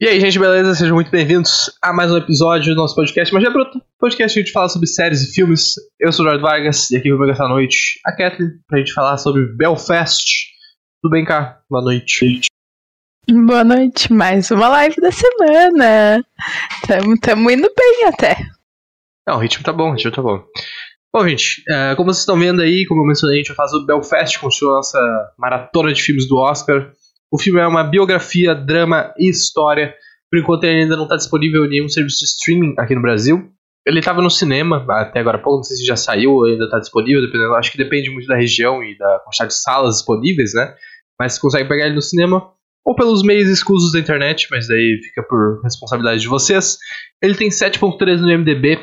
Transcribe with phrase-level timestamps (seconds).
[0.00, 0.76] E aí, gente, beleza?
[0.76, 4.44] Sejam muito bem-vindos a mais um episódio do nosso podcast Magia Bruta, podcast que a
[4.44, 5.74] gente fala sobre séries e filmes.
[5.98, 9.18] Eu sou o Jorge Vargas e aqui comigo essa noite a Kathleen pra gente falar
[9.18, 10.24] sobre Belfast.
[11.02, 11.60] Tudo bem, cá?
[11.68, 12.42] Boa noite.
[13.28, 16.24] Boa noite, mais uma live da semana.
[16.86, 18.36] Tamo, tamo indo bem até.
[19.26, 20.44] Não, o ritmo tá bom, o ritmo tá bom.
[21.12, 23.68] Bom, gente, é, como vocês estão vendo aí, como eu mencionei, a gente vai falar
[23.70, 26.92] sobre Belfast, continua a nossa maratona de filmes do Oscar.
[27.30, 29.94] O filme é uma biografia, drama e história.
[30.30, 33.50] Por enquanto ele ainda não está disponível em nenhum serviço de streaming aqui no Brasil.
[33.86, 36.78] Ele estava no cinema até agora pouco, não sei se já saiu ou ainda está
[36.78, 40.74] disponível, dependendo, acho que depende muito da região e da quantidade de salas disponíveis, né?
[41.18, 42.52] Mas você consegue pegar ele no cinema
[42.84, 46.78] ou pelos meios escusos da internet, mas daí fica por responsabilidade de vocês.
[47.22, 48.78] Ele tem 7.3 no MDB.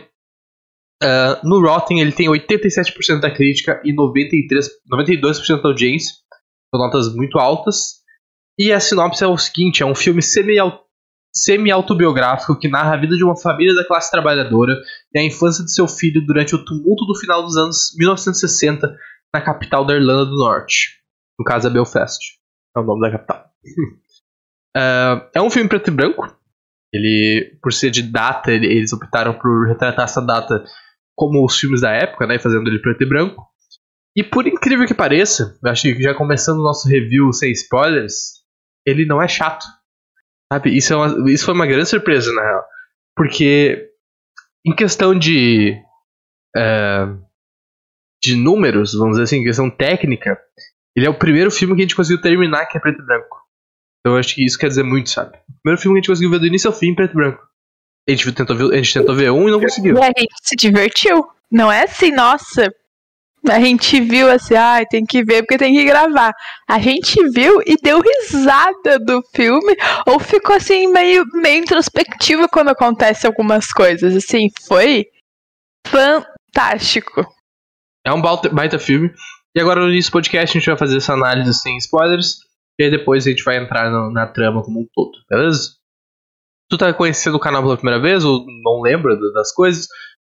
[1.03, 6.13] Uh, no Rotten ele tem 87% da crítica e 93, 92% da audiência.
[6.73, 8.04] São notas muito altas.
[8.57, 10.21] E a sinopse é o seguinte: é um filme
[11.33, 14.73] semi-autobiográfico que narra a vida de uma família da classe trabalhadora
[15.13, 18.95] e a infância de seu filho durante o tumulto do final dos anos 1960
[19.33, 21.01] na capital da Irlanda do Norte.
[21.37, 22.19] No caso, é Belfast.
[22.75, 23.45] É o nome da capital.
[24.77, 26.25] uh, é um filme preto e branco.
[26.93, 30.63] Ele, por ser de data, eles optaram por retratar essa data
[31.13, 33.45] como os filmes da época, né, fazendo ele preto e branco.
[34.15, 38.44] E por incrível que pareça, acho que já começando o nosso review sem spoilers,
[38.85, 39.65] ele não é chato.
[40.51, 40.75] Sabe?
[40.75, 42.63] Isso, é uma, isso foi uma grande surpresa, na real.
[43.15, 43.89] Porque,
[44.65, 45.81] em questão de.
[46.55, 47.07] É,
[48.23, 50.39] de números, vamos dizer assim, em questão técnica,
[50.95, 53.37] ele é o primeiro filme que a gente conseguiu terminar que é preto e branco.
[53.99, 55.37] Então eu acho que isso quer dizer muito, sabe?
[55.37, 57.43] O primeiro filme que a gente conseguiu ver do início ao fim preto e branco.
[58.07, 59.95] A gente tentou ver, a gente tentou ver um e não conseguiu.
[59.95, 61.27] E a gente se divertiu.
[61.51, 62.73] Não é assim, nossa,
[63.51, 66.33] a gente viu assim, ah, tem que ver porque tem que gravar.
[66.67, 72.69] A gente viu e deu risada do filme, ou ficou assim, meio, meio introspectivo quando
[72.69, 74.15] acontece algumas coisas.
[74.15, 75.05] Assim, foi
[75.87, 77.25] fantástico.
[78.05, 79.13] É um baita, baita filme.
[79.55, 82.39] E agora no início do podcast a gente vai fazer essa análise sem spoilers.
[82.77, 85.75] E depois a gente vai entrar no, na trama como um todo, beleza?
[86.69, 89.87] Tu tá conhecendo o canal pela primeira vez ou não lembra das coisas?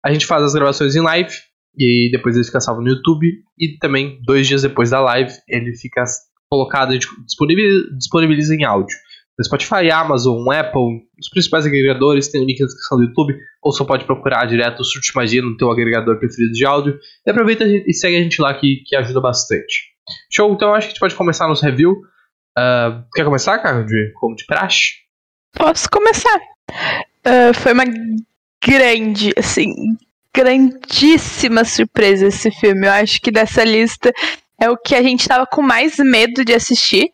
[0.05, 1.33] A gente faz as gravações em live
[1.77, 3.27] e depois ele fica salvo no YouTube.
[3.59, 6.05] E também, dois dias depois da live, ele fica
[6.49, 8.97] colocado, disponibiliza, disponibiliza em áudio.
[9.39, 13.71] No Spotify, Amazon, Apple, os principais agregadores, tem o link na descrição do YouTube, ou
[13.71, 16.99] só pode procurar direto o Surte Magia no teu agregador preferido de áudio.
[17.27, 19.95] E aproveita e segue a gente lá que, que ajuda bastante.
[20.33, 21.93] Show, então acho que a gente pode começar nosso review.
[22.59, 24.93] Uh, quer começar, cara, de, como de praxe?
[25.53, 26.41] Posso começar.
[27.27, 27.85] Uh, foi uma
[28.65, 29.75] grande, assim,
[30.37, 32.87] grandíssima surpresa esse filme.
[32.87, 34.13] Eu acho que dessa lista
[34.61, 37.11] é o que a gente tava com mais medo de assistir.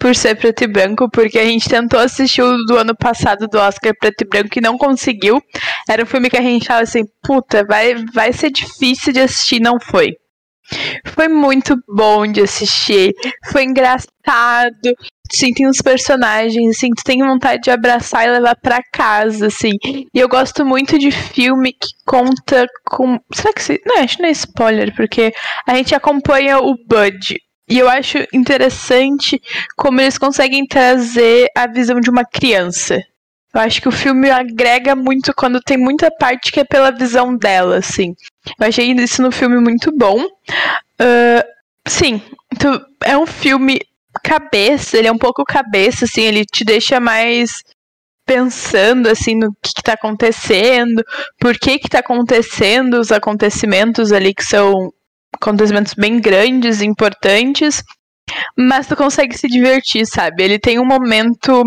[0.00, 3.58] Por ser preto e branco, porque a gente tentou assistir o do ano passado do
[3.58, 5.42] Oscar preto e branco e não conseguiu.
[5.88, 9.58] Era um filme que a gente tava assim, puta, vai, vai ser difícil de assistir,
[9.58, 10.12] não foi.
[11.06, 13.14] Foi muito bom de assistir,
[13.50, 14.08] foi engraçado.
[15.30, 19.72] Sim, tem uns personagens, assim, tu tem vontade de abraçar e levar para casa, assim.
[19.82, 23.18] E eu gosto muito de filme que conta com.
[23.34, 23.80] Será que se.
[23.84, 25.32] Não, acho que não é spoiler, porque
[25.66, 27.38] a gente acompanha o Bud.
[27.70, 29.38] E eu acho interessante
[29.76, 32.98] como eles conseguem trazer a visão de uma criança.
[33.58, 37.36] Eu acho que o filme agrega muito quando tem muita parte que é pela visão
[37.36, 38.14] dela, assim.
[38.58, 40.24] Eu achei isso no filme muito bom.
[40.24, 41.42] Uh,
[41.84, 42.22] sim,
[42.56, 43.80] tu, é um filme
[44.22, 47.64] cabeça, ele é um pouco cabeça, assim, ele te deixa mais
[48.24, 51.02] pensando assim no que, está acontecendo,
[51.40, 54.92] por que que tá acontecendo os acontecimentos ali que são
[55.32, 57.82] acontecimentos bem grandes, importantes,
[58.56, 60.44] mas tu consegue se divertir, sabe?
[60.44, 61.64] Ele tem um momento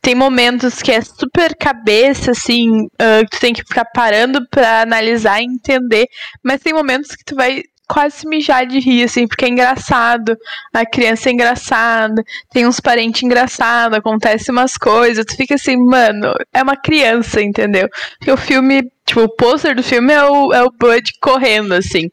[0.00, 4.82] tem momentos que é super cabeça, assim, uh, que tu tem que ficar parando pra
[4.82, 6.06] analisar e entender,
[6.42, 10.36] mas tem momentos que tu vai quase mijar de rir, assim, porque é engraçado.
[10.72, 12.22] A criança é engraçada,
[12.52, 17.88] tem uns parentes engraçados, acontece umas coisas, tu fica assim, mano, é uma criança, entendeu?
[18.18, 22.08] Porque o filme, tipo, o pôster do filme é o, é o Bud correndo, assim.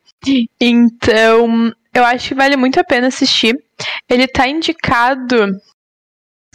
[0.59, 3.55] Então, eu acho que vale muito a pena assistir.
[4.09, 5.47] Ele tá indicado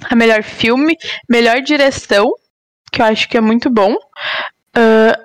[0.09, 0.97] a melhor filme,
[1.29, 2.31] melhor direção,
[2.91, 3.93] que eu acho que é muito bom.
[3.95, 5.17] Uh,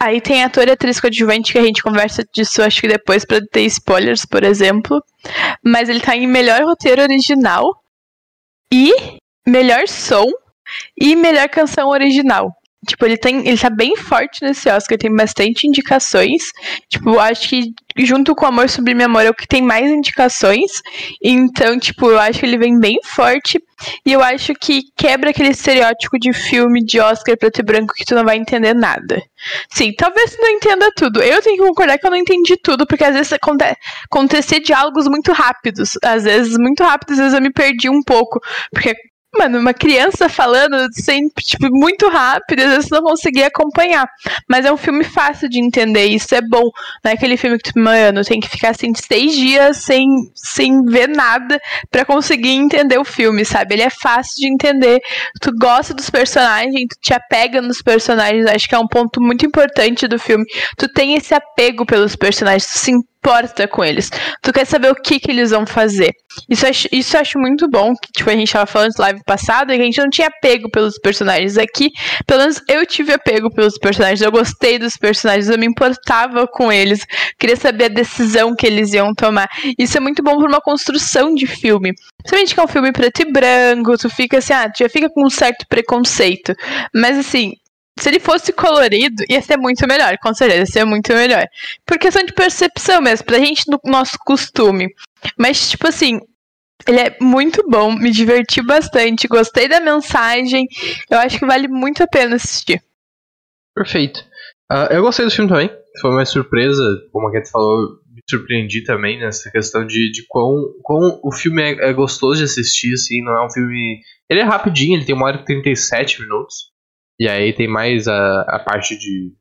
[0.00, 3.40] aí tem ator e atriz coadjuvante que a gente conversa disso, acho que depois, pra
[3.40, 5.02] ter spoilers, por exemplo.
[5.64, 7.64] Mas ele tá em melhor roteiro original
[8.72, 8.92] e
[9.46, 10.26] melhor som
[10.98, 12.50] e melhor canção original.
[12.86, 13.46] Tipo, ele tem.
[13.48, 16.42] Ele tá bem forte nesse Oscar, tem bastante indicações.
[16.88, 20.82] Tipo, acho que junto com Amor Sublime Amor, é o que tem mais indicações.
[21.22, 23.62] Então, tipo, eu acho que ele vem bem forte.
[24.06, 28.04] E eu acho que quebra aquele estereótipo de filme de Oscar preto e branco que
[28.04, 29.20] tu não vai entender nada.
[29.70, 31.22] Sim, talvez tu não entenda tudo.
[31.22, 35.06] Eu tenho que concordar que eu não entendi tudo, porque às vezes acontece acontecer diálogos
[35.08, 35.98] muito rápidos.
[36.02, 38.40] Às vezes, muito rápidos, às vezes eu me perdi um pouco.
[38.72, 38.94] Porque
[39.38, 44.08] mano, uma criança falando sempre, tipo, muito rápido, às vezes não conseguia acompanhar.
[44.48, 46.70] Mas é um filme fácil de entender, isso é bom.
[47.02, 50.84] Não é aquele filme que tu, mano, tem que ficar assim seis dias sem, sem
[50.84, 51.60] ver nada
[51.90, 53.74] para conseguir entender o filme, sabe?
[53.74, 55.00] Ele é fácil de entender.
[55.40, 59.44] Tu gosta dos personagens, tu te apega nos personagens, acho que é um ponto muito
[59.46, 60.44] importante do filme.
[60.76, 62.92] Tu tem esse apego pelos personagens, tu se
[63.24, 64.10] importa com eles.
[64.42, 66.12] Tu quer saber o que, que eles vão fazer.
[66.48, 67.94] Isso, acho, isso eu acho muito bom.
[67.94, 70.98] Que, tipo, a gente tava falando live passado e a gente não tinha apego pelos
[70.98, 71.56] personagens.
[71.56, 71.90] Aqui,
[72.26, 74.20] pelo menos eu tive apego pelos personagens.
[74.20, 77.06] Eu gostei dos personagens, eu me importava com eles.
[77.38, 79.48] Queria saber a decisão que eles iam tomar.
[79.78, 81.92] Isso é muito bom pra uma construção de filme.
[82.18, 85.08] Principalmente que é um filme preto e branco, tu fica assim, ah, tu já fica
[85.08, 86.54] com um certo preconceito.
[86.94, 87.52] Mas assim,
[87.98, 91.46] se ele fosse colorido, ia ser muito melhor, com certeza, ia ser muito melhor.
[91.86, 94.92] Por questão de percepção mesmo, pra gente do nosso costume.
[95.38, 96.20] Mas, tipo assim,
[96.86, 100.66] ele é muito bom, me diverti bastante, gostei da mensagem.
[101.08, 102.82] Eu acho que vale muito a pena assistir.
[103.74, 104.20] Perfeito.
[104.70, 105.70] Uh, eu gostei do filme também.
[106.00, 106.82] Foi uma surpresa,
[107.12, 111.62] como a Cat falou, me surpreendi também nessa questão de, de quão, quão o filme
[111.62, 114.00] é, é, gostoso de assistir, assim, não é um filme.
[114.28, 116.73] Ele é rapidinho, ele tem uma hora e 37 minutos.
[117.20, 119.32] E aí tem mais a, a parte de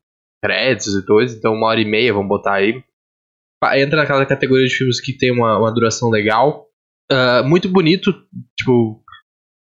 [0.43, 2.83] créditos e coisas, então uma hora e meia, vamos botar aí.
[3.75, 6.67] Entra naquela categoria de filmes que tem uma, uma duração legal.
[7.11, 8.13] Uh, muito bonito,
[8.57, 9.01] tipo,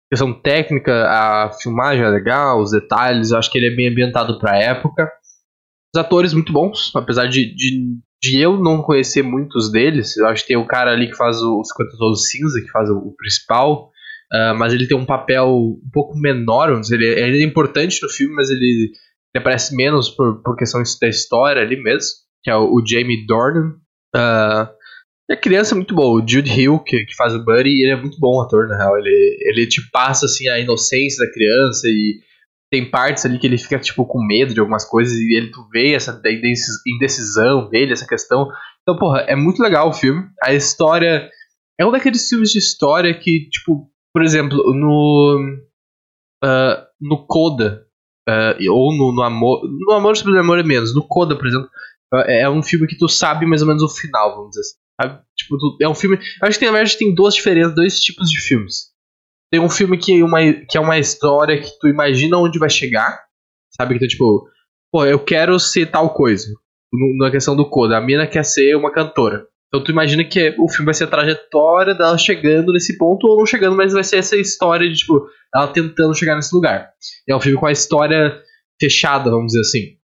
[0.10, 4.40] questão técnica, a filmagem é legal, os detalhes, eu acho que ele é bem ambientado
[4.40, 5.12] pra época.
[5.96, 10.42] Os atores muito bons, apesar de, de, de eu não conhecer muitos deles, eu acho
[10.42, 13.16] que tem o cara ali que faz o 50 Tons Cinza, que faz o, o
[13.16, 13.92] principal,
[14.32, 18.02] Uh, mas ele tem um papel um pouco menor, vamos dizer, ele, ele, é importante
[18.02, 18.92] no filme, mas ele,
[19.34, 22.10] ele aparece menos por, por questão da história ali mesmo,
[22.44, 23.76] que é o, o Jamie Dornan.
[24.16, 24.68] Uh,
[25.32, 27.96] a criança é muito boa, o Jude Hill, que, que faz o Buddy, ele é
[27.96, 32.20] muito bom ator, na real, ele, ele te passa, assim, a inocência da criança e
[32.72, 35.68] tem partes ali que ele fica, tipo, com medo de algumas coisas e ele, tu
[35.72, 36.20] vê essa
[36.88, 38.48] indecisão dele, essa questão.
[38.82, 41.30] Então, porra, é muito legal o filme, a história...
[41.80, 45.60] É um daqueles filmes de história que, tipo, por exemplo, no.
[46.44, 47.86] Uh, no Coda,
[48.30, 49.62] uh, ou no, no Amor.
[49.68, 50.94] No Amor sobre Amor é menos.
[50.94, 51.70] No Coda, por exemplo,
[52.14, 54.84] é, é um filme que tu sabe mais ou menos o final, vamos dizer assim.
[55.02, 55.24] Sabe?
[55.36, 56.20] Tipo, tu, é um filme.
[56.42, 58.94] Acho que na verdade tem duas diferenças, dois tipos de filmes.
[59.52, 62.70] Tem um filme que é, uma, que é uma história que tu imagina onde vai
[62.70, 63.24] chegar.
[63.76, 63.96] Sabe?
[63.96, 64.48] Que tu, tipo,
[64.92, 66.54] pô, eu quero ser tal coisa.
[67.18, 69.48] Na questão do Coda, a mina quer ser uma cantora.
[69.74, 73.40] Então tu imagina que o filme vai ser a trajetória dela chegando nesse ponto ou
[73.40, 76.92] não chegando, mas vai ser essa história de, tipo, ela tentando chegar nesse lugar.
[77.28, 78.40] É um filme com a história
[78.80, 79.98] fechada, vamos dizer assim.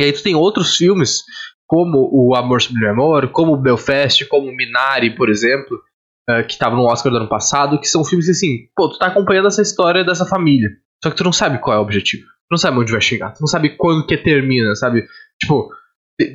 [0.00, 1.22] E aí tu tem outros filmes,
[1.68, 5.78] como o Amor Sobre Amor, como o Belfast, como o Minari, por exemplo,
[6.28, 8.98] uh, que estava no Oscar do ano passado, que são filmes que assim, pô, tu
[8.98, 10.68] tá acompanhando essa história dessa família.
[11.00, 12.24] Só que tu não sabe qual é o objetivo.
[12.24, 13.30] Tu não sabe onde vai chegar.
[13.34, 15.06] Tu não sabe quando que termina, sabe?
[15.40, 15.70] Tipo,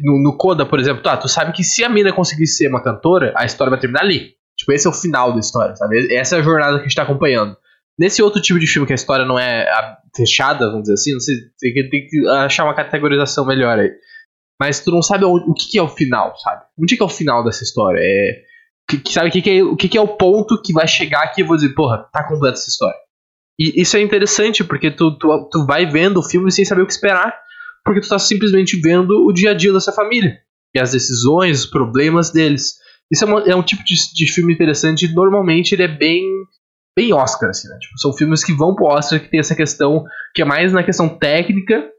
[0.04, 2.82] no, no Coda, por exemplo, tá, tu sabe que se a mina conseguir ser uma
[2.82, 4.34] cantora, a história vai terminar ali.
[4.58, 6.14] Tipo, esse é o final da história, sabe?
[6.14, 7.58] Essa é a jornada que a gente tá acompanhando.
[7.98, 9.66] Nesse outro tipo de filme que a história não é
[10.16, 13.92] fechada, vamos dizer assim, não sei, tem que, que achar uma categorização melhor aí.
[14.60, 16.64] Mas tu não sabe o, que, que, é o final, sabe?
[16.80, 18.00] Onde que é o final dessa história?
[18.02, 18.42] É,
[18.90, 21.24] que, sabe o que, que, é, o que, que é o ponto que vai chegar
[21.24, 22.98] aqui e eu vou dizer, porra, tá completa essa história.
[23.60, 26.86] E isso é interessante, porque tu, tu, tu vai vendo o filme sem saber o
[26.86, 27.34] que esperar
[27.86, 30.40] porque tu tá simplesmente vendo o dia a dia dessa família.
[30.74, 32.74] E as decisões, os problemas deles.
[33.12, 35.14] Isso é, uma, é um tipo de, de, filme interessante.
[35.14, 36.24] Normalmente ele é bem
[36.98, 37.78] bem Oscar, assim, né?
[37.80, 40.82] Tipo, são filmes que vão pro Oscar que tem essa questão que é mais na
[40.84, 41.90] questão técnica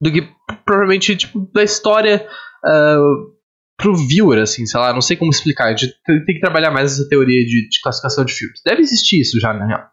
[0.00, 0.26] do que
[0.64, 2.26] provavelmente tipo da história
[2.64, 3.34] uh,
[3.76, 5.66] pro viewer, assim, sei lá, não sei como explicar.
[5.66, 8.60] A gente tem que trabalhar mais essa teoria de, de classificação de filmes.
[8.64, 9.84] Deve existir isso já, na real.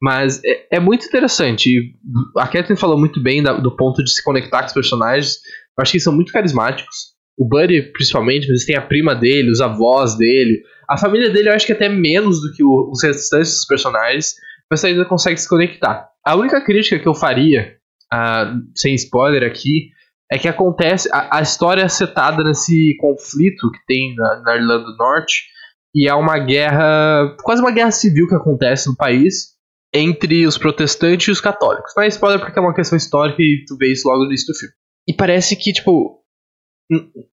[0.00, 1.94] Mas é, é, muito interessante.
[2.38, 5.36] A Catherine falou muito bem da, do ponto de se conectar com os personagens.
[5.76, 7.10] Eu acho que eles são muito carismáticos.
[7.38, 10.62] O Buddy, principalmente, mas tem a prima dele, os avós dele.
[10.88, 14.34] A família dele eu acho que até menos do que o, os restantes dos personagens.
[14.70, 16.08] Mas ainda consegue se conectar.
[16.24, 17.76] A única crítica que eu faria,
[18.12, 19.90] uh, sem spoiler aqui,
[20.32, 21.10] é que acontece.
[21.12, 25.42] A, a história é setada nesse conflito que tem na, na Irlanda do Norte.
[25.94, 27.36] E é uma guerra.
[27.42, 29.59] quase uma guerra civil que acontece no país
[29.92, 31.92] entre os protestantes e os católicos.
[31.96, 34.52] Não é spoiler porque é uma questão histórica e tu vê isso logo no início
[34.52, 34.74] do filme.
[35.08, 36.20] E parece que, tipo,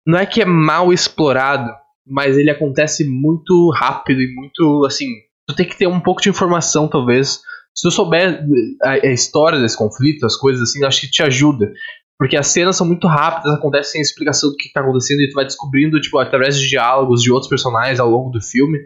[0.07, 1.71] não é que é mal explorado,
[2.07, 5.09] mas ele acontece muito rápido e muito assim.
[5.49, 7.41] Tu tem que ter um pouco de informação, talvez.
[7.75, 8.45] Se tu souber
[8.83, 11.73] a, a história desse conflito, as coisas assim, acho que te ajuda.
[12.19, 15.35] Porque as cenas são muito rápidas, acontecem sem explicação do que está acontecendo e tu
[15.35, 18.79] vai descobrindo, tipo, através de diálogos de outros personagens ao longo do filme.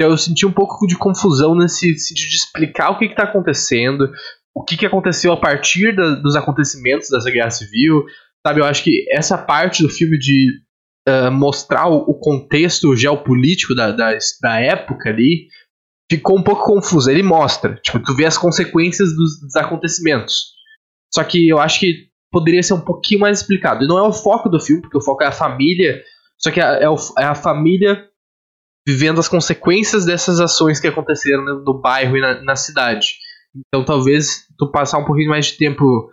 [0.00, 4.10] Então eu senti um pouco de confusão nesse sentido de explicar o que está acontecendo,
[4.54, 8.06] o que, que aconteceu a partir da, dos acontecimentos dessa guerra civil.
[8.46, 10.52] Sabe, eu acho que essa parte do filme de
[11.06, 15.48] uh, mostrar o, o, contexto geopolítico da, da, da época ali
[16.10, 17.10] ficou um pouco confuso.
[17.10, 20.54] Ele mostra, tipo, tu vê as consequências dos, dos acontecimentos.
[21.12, 23.84] Só que eu acho que poderia ser um pouquinho mais explicado.
[23.84, 26.02] E não é o foco do filme, porque o foco é a família.
[26.38, 28.08] Só que é, é, o, é a família
[28.86, 33.08] vivendo as consequências dessas ações que aconteceram no, no bairro e na, na, cidade.
[33.54, 36.10] Então talvez tu passar um pouquinho mais de tempo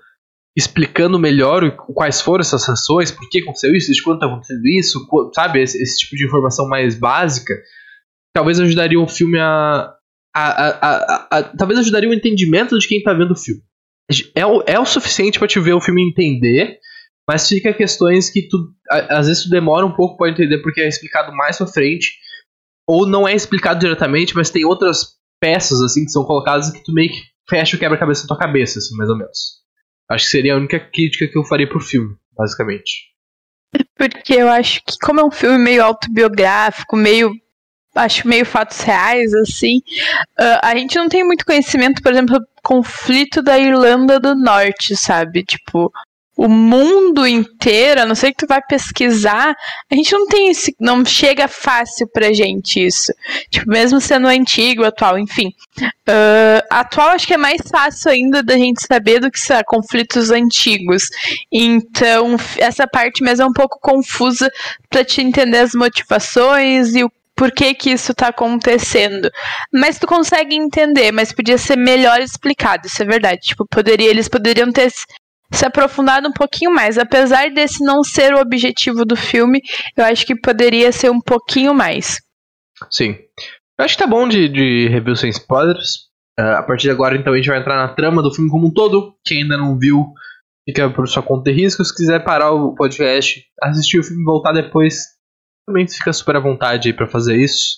[0.55, 5.07] explicando melhor quais foram essas ações, por que aconteceu isso, de quando está acontecendo isso,
[5.33, 5.62] sabe?
[5.62, 7.53] Esse, esse, tipo de informação mais básica,
[8.33, 9.93] talvez ajudaria o filme a,
[10.36, 13.62] a, a, a talvez ajudaria o entendimento de quem está vendo o filme
[14.36, 16.79] é o, é o suficiente para te ver o filme entender,
[17.27, 20.88] mas fica questões que tu às vezes tu demora um pouco para entender porque é
[20.88, 22.13] explicado mais pra frente,
[22.88, 26.94] ou não é explicado diretamente, mas tem outras peças assim que são colocadas que tu
[26.94, 29.58] meio que fecha o quebra-cabeça na tua cabeça, assim, mais ou menos.
[30.10, 33.08] Acho que seria a única crítica que eu faria pro filme, basicamente.
[33.96, 37.32] Porque eu acho que como é um filme meio autobiográfico, meio
[37.94, 39.77] acho meio fatos reais, assim.
[40.39, 44.96] Uh, a gente não tem muito conhecimento, por exemplo, do conflito da Irlanda do Norte,
[44.96, 45.44] sabe?
[45.44, 45.91] Tipo,
[46.38, 49.56] o mundo inteiro, a não ser que tu vai pesquisar,
[49.91, 50.75] a gente não tem esse.
[50.79, 53.12] Não chega fácil pra gente isso.
[53.50, 55.51] Tipo, mesmo sendo antigo, atual, enfim.
[55.82, 60.29] Uh, atual acho que é mais fácil ainda da gente saber do que sabe, conflitos
[60.29, 61.06] antigos.
[61.51, 64.51] Então, essa parte mesmo é um pouco confusa
[64.91, 69.29] pra te entender as motivações e o por que que isso tá acontecendo.
[69.72, 73.41] Mas tu consegue entender, mas podia ser melhor explicado, isso é verdade.
[73.41, 74.91] Tipo, poderia, eles poderiam ter
[75.51, 76.98] se aprofundado um pouquinho mais.
[76.98, 79.62] Apesar desse não ser o objetivo do filme,
[79.96, 82.20] eu acho que poderia ser um pouquinho mais.
[82.89, 83.18] Sim.
[83.77, 86.08] Eu acho que tá bom de, de review sem spoilers.
[86.39, 88.68] Uh, a partir de agora, então, a gente vai entrar na trama do filme como
[88.68, 89.16] um todo.
[89.25, 90.06] Quem ainda não viu,
[90.68, 91.84] fica por sua conta de risco.
[91.84, 95.04] Se quiser parar o podcast, assistir o filme e voltar depois,
[95.66, 97.77] também fica super à vontade aí pra fazer isso.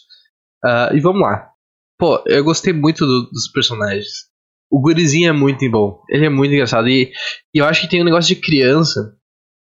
[0.66, 1.50] Uh, e vamos lá.
[1.98, 4.30] Pô, eu gostei muito do, dos personagens.
[4.70, 6.02] O gurizinho é muito bom.
[6.10, 6.88] Ele é muito engraçado.
[6.88, 7.12] E,
[7.54, 9.16] e, eu acho que tem um negócio de criança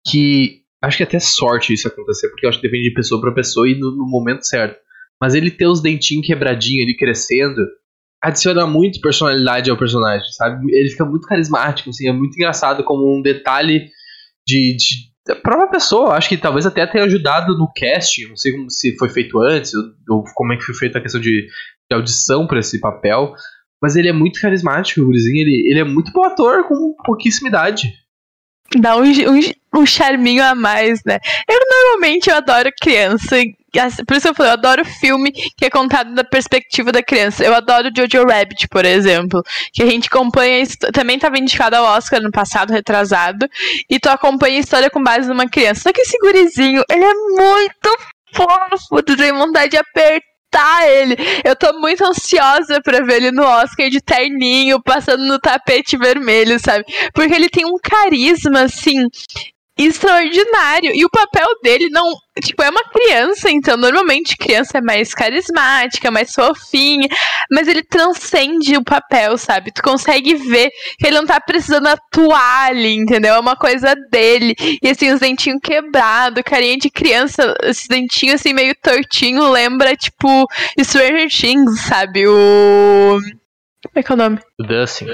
[0.07, 0.63] que.
[0.83, 3.33] Acho que é até sorte isso acontecer, porque eu acho que depende de pessoa para
[3.33, 4.77] pessoa e no, no, momento certo.
[5.19, 7.59] Mas ele ter os dentinhos quebradinhos, ele crescendo,
[8.21, 10.71] adiciona muito personalidade ao personagem, sabe?
[10.71, 13.89] Ele fica muito carismático, assim, é muito engraçado como um detalhe
[14.45, 18.51] de, de a própria pessoa, acho que talvez até tenha ajudado no casting, não sei
[18.51, 21.47] como, se foi feito antes, ou, ou como é que foi feita a questão de,
[21.89, 23.33] de audição para esse papel,
[23.81, 27.49] mas ele é muito carismático, o gurizinho, ele, ele é muito bom ator com pouquíssima
[27.49, 27.93] idade.
[28.77, 31.19] Dá um, um, um charminho a mais, né?
[31.47, 33.35] Eu normalmente eu adoro criança,
[34.07, 37.43] por isso eu falei, eu adoro filme que é contado da perspectiva da criança.
[37.43, 42.21] Eu adoro Jojo Rabbit, por exemplo, que a gente acompanha, também estava indicado ao Oscar
[42.21, 43.47] no passado, retrasado,
[43.89, 45.81] e tu acompanha a história com base numa criança.
[45.81, 47.97] Só que esse gurizinho, ele é muito
[48.33, 50.34] fofo, tu tem vontade de apertar
[50.87, 51.15] ele.
[51.43, 56.59] Eu tô muito ansiosa pra ver ele no Oscar de terninho, passando no tapete vermelho,
[56.59, 56.85] sabe?
[57.13, 59.07] Porque ele tem um carisma, assim,
[59.77, 60.91] extraordinário.
[60.95, 62.13] E o papel dele não.
[62.41, 67.07] Tipo, é uma criança, então normalmente criança é mais carismática, mais fofinha,
[67.49, 69.71] mas ele transcende o papel, sabe?
[69.71, 73.35] Tu consegue ver que ele não tá precisando atuar ali, entendeu?
[73.35, 74.53] É uma coisa dele.
[74.81, 80.45] E assim, os dentinhos quebrados, carinha de criança, esses dentinhos assim meio tortinho, lembra, tipo,
[80.81, 82.27] Stranger Things, sabe?
[82.27, 83.19] O.
[83.85, 84.39] Como é que é o nome?
[84.59, 85.07] O Dustin.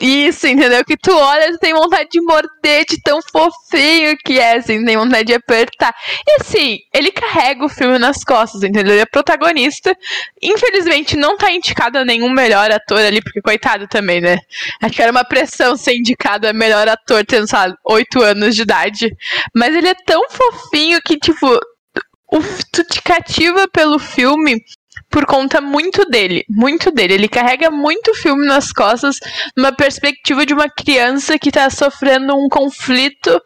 [0.00, 0.82] Isso, entendeu?
[0.84, 4.96] Que tu olha e tem vontade de morder de tão fofinho que é, assim, tem
[4.96, 5.94] vontade de apertar.
[6.26, 8.94] E assim, ele carrega o filme nas costas, entendeu?
[8.94, 9.94] Ele é protagonista.
[10.42, 14.38] Infelizmente, não tá indicado a nenhum melhor ator ali, porque coitado também, né?
[14.82, 18.56] Acho que era uma pressão ser indicado a melhor ator, tendo, sei lá, 8 anos
[18.56, 19.14] de idade.
[19.54, 21.46] Mas ele é tão fofinho que, tipo,
[22.32, 22.38] o,
[22.72, 24.56] tu te cativa pelo filme
[25.10, 27.14] por conta muito dele, muito dele.
[27.14, 29.18] Ele carrega muito filme nas costas,
[29.56, 33.40] numa perspectiva de uma criança que tá sofrendo um conflito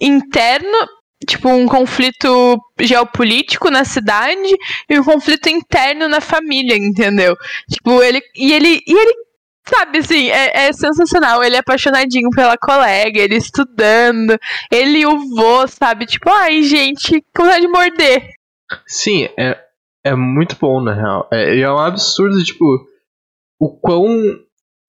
[0.00, 0.88] interno,
[1.26, 4.56] tipo um conflito geopolítico na cidade
[4.88, 7.36] e um conflito interno na família, entendeu?
[7.70, 9.24] Tipo, ele e ele e ele
[9.66, 11.42] sabe, assim, é, é, sensacional.
[11.42, 14.38] Ele é apaixonadinho pela colega, ele estudando,
[14.70, 16.06] ele e o vô, sabe?
[16.06, 18.28] Tipo, ai, gente, com vontade de morder.
[18.86, 19.58] Sim, é,
[20.04, 21.28] é muito bom, na real.
[21.32, 22.86] É, é um absurdo, tipo,
[23.58, 24.06] o quão.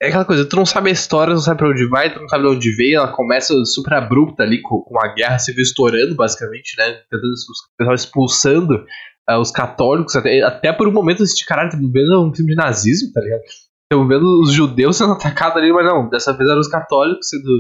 [0.02, 2.28] É aquela coisa, tu não sabe a história, não sabe pra onde vai, tu não
[2.28, 6.16] sabe de onde veio, ela começa super abrupta ali, com, com a guerra civil estourando,
[6.16, 7.00] basicamente, né?
[7.10, 8.86] Tentando, expulsando
[9.30, 12.58] uh, os católicos, até, até por um momento, esse caralho, tá vendo um filme de
[12.58, 13.42] nazismo, tá ligado?
[13.84, 17.60] Estão vendo os judeus sendo atacados ali, mas não, dessa vez eram os católicos sendo,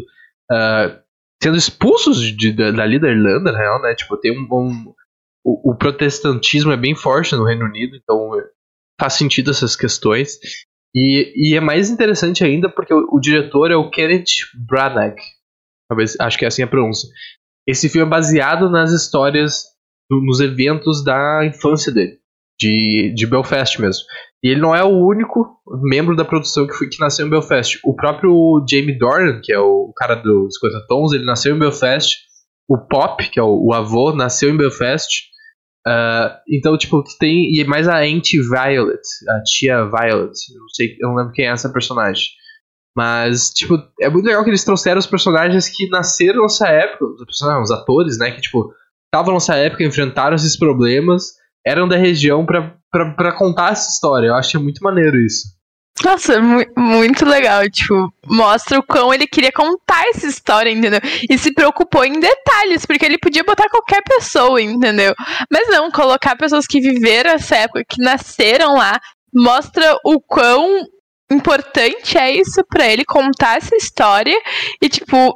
[0.51, 0.99] uh,
[1.41, 3.95] sendo expulsos de, de, dali da Irlanda, na real, né?
[3.95, 4.93] Tipo, tem um, um
[5.45, 8.31] o, o, protestantismo é bem forte no Reino Unido, então
[8.99, 10.39] faz sentido essas questões.
[10.93, 15.15] E, e é mais interessante ainda porque o, o diretor é o Kenneth Branagh,
[15.87, 17.07] talvez, acho que é assim a pronúncia.
[17.67, 19.65] Esse filme é baseado nas histórias,
[20.09, 22.17] nos eventos da infância dele,
[22.59, 24.03] de, de Belfast mesmo.
[24.43, 27.79] E ele não é o único membro da produção que, foi, que nasceu em Belfast.
[27.83, 32.17] O próprio Jamie Dornan, que é o cara dos 50 Tons, ele nasceu em Belfast.
[32.67, 35.34] O Pop, que é o, o avô, nasceu em Belfast.
[35.87, 37.53] Uh, então, tipo, tem.
[37.55, 40.33] E mais a Auntie Violet, a tia Violet.
[40.53, 42.29] Eu não sei, eu não lembro quem é essa personagem.
[42.97, 47.41] Mas, tipo, é muito legal que eles trouxeram os personagens que nasceram nessa época, os,
[47.41, 48.31] os atores, né?
[48.31, 48.73] Que, tipo,
[49.05, 51.33] estavam nessa época, enfrentaram esses problemas
[51.65, 54.27] eram da região para contar essa história.
[54.27, 55.54] Eu acho muito maneiro isso.
[56.03, 56.41] Nossa,
[56.77, 57.69] muito legal.
[57.69, 60.99] Tipo, mostra o quão ele queria contar essa história, entendeu?
[61.29, 65.13] E se preocupou em detalhes, porque ele podia botar qualquer pessoa, entendeu?
[65.49, 68.99] Mas não, colocar pessoas que viveram essa época, que nasceram lá,
[69.33, 70.85] mostra o quão
[71.31, 74.37] importante é isso para ele contar essa história
[74.81, 75.33] e, tipo,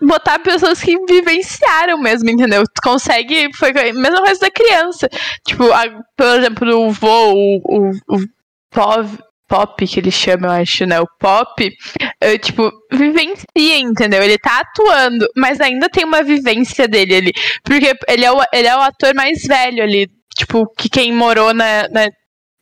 [0.00, 2.62] botar pessoas que vivenciaram mesmo, entendeu?
[2.64, 3.50] Tu consegue.
[3.56, 5.08] Foi a mesma coisa da criança.
[5.46, 5.84] Tipo, a,
[6.16, 8.18] por exemplo, o vô, o, o, o
[9.48, 11.00] pop, que ele chama, eu acho, né?
[11.00, 11.70] O pop,
[12.20, 14.22] eu, tipo, vivencia, entendeu?
[14.22, 17.32] Ele tá atuando, mas ainda tem uma vivência dele ali.
[17.64, 20.08] Porque ele é o, ele é o ator mais velho ali.
[20.36, 22.08] Tipo, que quem morou na, na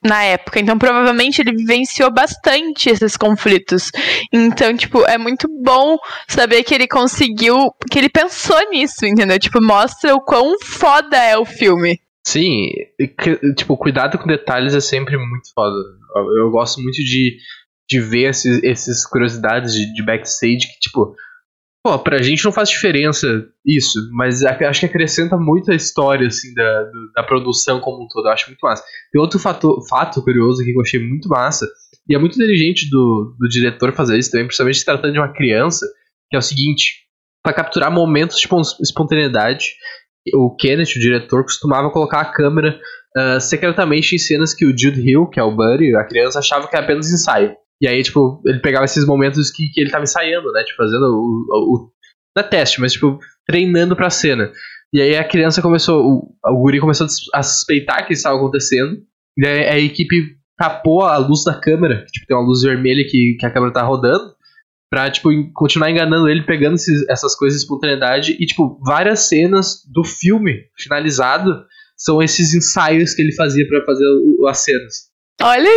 [0.06, 0.60] na época.
[0.60, 3.90] Então, provavelmente ele vivenciou bastante esses conflitos.
[4.32, 5.96] Então, tipo, é muito bom
[6.28, 7.56] saber que ele conseguiu,
[7.90, 9.38] que ele pensou nisso, entendeu?
[9.38, 11.98] Tipo, mostra o quão foda é o filme.
[12.26, 12.70] Sim,
[13.56, 15.76] tipo, cuidado com detalhes é sempre muito foda.
[16.40, 17.36] Eu, gosto muito de,
[17.88, 21.14] de ver esses, essas curiosidades de, de backstage que, tipo,
[21.86, 26.52] Pô, pra gente não faz diferença isso, mas acho que acrescenta muito a história, assim,
[26.52, 28.26] da, da produção como um todo.
[28.26, 28.82] Eu acho muito massa.
[29.12, 31.64] Tem outro fato, fato curioso aqui que eu achei muito massa,
[32.08, 35.32] e é muito inteligente do, do diretor fazer isso também, principalmente se tratando de uma
[35.32, 35.86] criança,
[36.28, 37.06] que é o seguinte,
[37.40, 38.48] para capturar momentos de
[38.82, 39.76] espontaneidade,
[40.34, 42.78] o Kenneth, o diretor, costumava colocar a câmera
[43.16, 46.68] uh, secretamente em cenas que o Jude Hill, que é o Buddy, a criança, achava
[46.68, 47.54] que era apenas ensaio.
[47.80, 50.64] E aí, tipo, ele pegava esses momentos que, que ele tava ensaiando, né?
[50.64, 51.92] Tipo, fazendo o, o, o.
[52.38, 54.50] É teste, mas, tipo, treinando pra cena.
[54.92, 56.02] E aí a criança começou.
[56.02, 58.98] O, o guri começou a suspeitar que isso estava acontecendo.
[59.38, 62.04] E aí a equipe tapou a luz da câmera.
[62.06, 64.34] Tipo, tem uma luz vermelha que, que a câmera tá rodando.
[64.96, 68.34] Pra, tipo, continuar enganando ele, pegando esses, essas coisas de espontaneidade.
[68.40, 71.52] E, tipo, várias cenas do filme finalizado
[71.94, 75.10] são esses ensaios que ele fazia para fazer o, as cenas.
[75.42, 75.70] Olha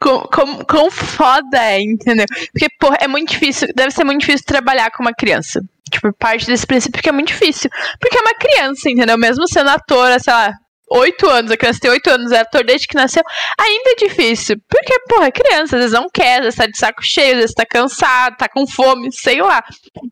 [0.00, 2.24] como, foda é, entendeu?
[2.50, 5.60] Porque, pô, é muito difícil, deve ser muito difícil trabalhar com uma criança.
[5.92, 7.68] Tipo, parte desse princípio que é muito difícil.
[8.00, 9.18] Porque é uma criança, entendeu?
[9.18, 10.54] Mesmo sendo atora, sei lá,
[10.90, 13.22] oito anos, a criança tem oito anos, é ator desde que nasceu,
[13.58, 14.56] ainda é difícil.
[14.68, 17.40] Porque, porra, é criança, às vezes não quer, às vezes tá de saco cheio, às
[17.40, 19.62] vezes tá cansado, tá com fome, sei lá.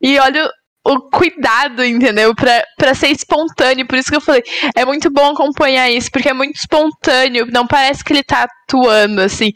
[0.01, 0.49] E olha
[0.85, 2.35] o cuidado, entendeu?
[2.35, 3.87] Pra, pra ser espontâneo.
[3.87, 4.43] Por isso que eu falei,
[4.75, 7.47] é muito bom acompanhar isso, porque é muito espontâneo.
[7.51, 9.51] Não parece que ele tá atuando, assim.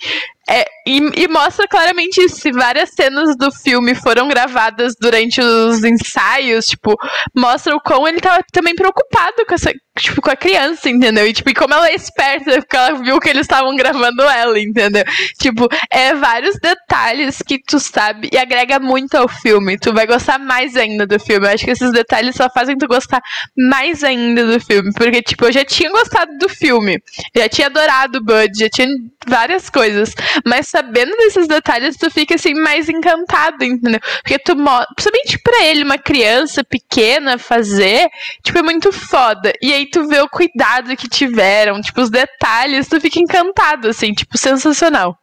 [0.49, 2.37] É, e, e, mostra claramente isso.
[2.37, 6.95] Se várias cenas do filme foram gravadas durante os ensaios, tipo,
[7.35, 11.27] mostra o quão ele tava também preocupado com essa, tipo, com a criança, entendeu?
[11.27, 14.59] E, tipo, e como ela é esperta, porque ela viu que eles estavam gravando ela,
[14.59, 15.03] entendeu?
[15.39, 19.77] Tipo, é vários detalhes que tu sabe e agrega muito ao filme.
[19.77, 21.45] Tu vai gostar mais ainda do filme.
[21.45, 23.21] Eu acho que esses detalhes só fazem tu gostar
[23.55, 24.91] mais ainda do filme.
[24.93, 26.99] Porque, tipo, eu já tinha gostado do filme.
[27.35, 28.87] Já tinha adorado o Bud, já tinha
[29.27, 30.15] várias coisas.
[30.43, 33.99] Mas sabendo desses detalhes, tu fica assim mais encantado, entendeu?
[34.23, 34.55] Porque tu
[34.95, 38.07] principalmente pra ele, uma criança pequena, fazer,
[38.43, 39.51] tipo, é muito foda.
[39.61, 44.13] E aí tu vê o cuidado que tiveram, tipo, os detalhes, tu fica encantado, assim,
[44.13, 45.17] tipo, sensacional.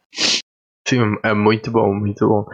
[0.87, 2.45] Sim, é muito bom, muito bom.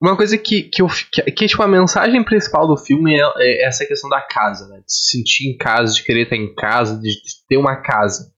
[0.00, 3.66] Uma coisa que, que, eu, que, que tipo, a mensagem principal do filme é, é,
[3.66, 4.78] essa questão da casa, né?
[4.78, 8.30] De se sentir em casa, de querer estar em casa, de, de ter uma casa.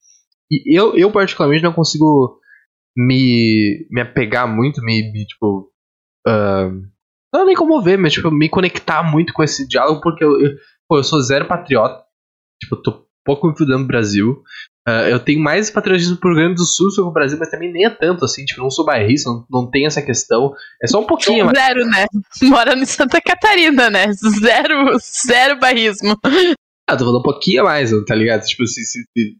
[0.51, 2.39] E eu, eu particularmente, não consigo
[2.97, 5.71] me, me apegar muito, me, me, tipo,
[6.27, 6.83] Uh,
[7.33, 10.57] não nem comover, mas tipo, me conectar muito com esse diálogo, porque eu, eu,
[10.89, 12.03] pô, eu sou zero patriota.
[12.63, 14.43] Tipo, tô pouco me fudendo no Brasil.
[14.87, 17.73] Uh, eu tenho mais patriotismo pro Rio Grande do Sul sobre o Brasil, mas também
[17.73, 20.53] nem é tanto assim, tipo, não sou bairrista, não, não tem essa questão.
[20.83, 21.47] É só um pouquinho.
[21.47, 21.59] Mas...
[21.59, 22.07] Zero, né?
[22.43, 24.13] Morando em Santa Catarina, né?
[24.13, 26.19] Zero, zero bairrismo.
[26.87, 28.45] Ah, tô falando um pouquinho mais, tá ligado?
[28.45, 29.37] Tipo, se, se, se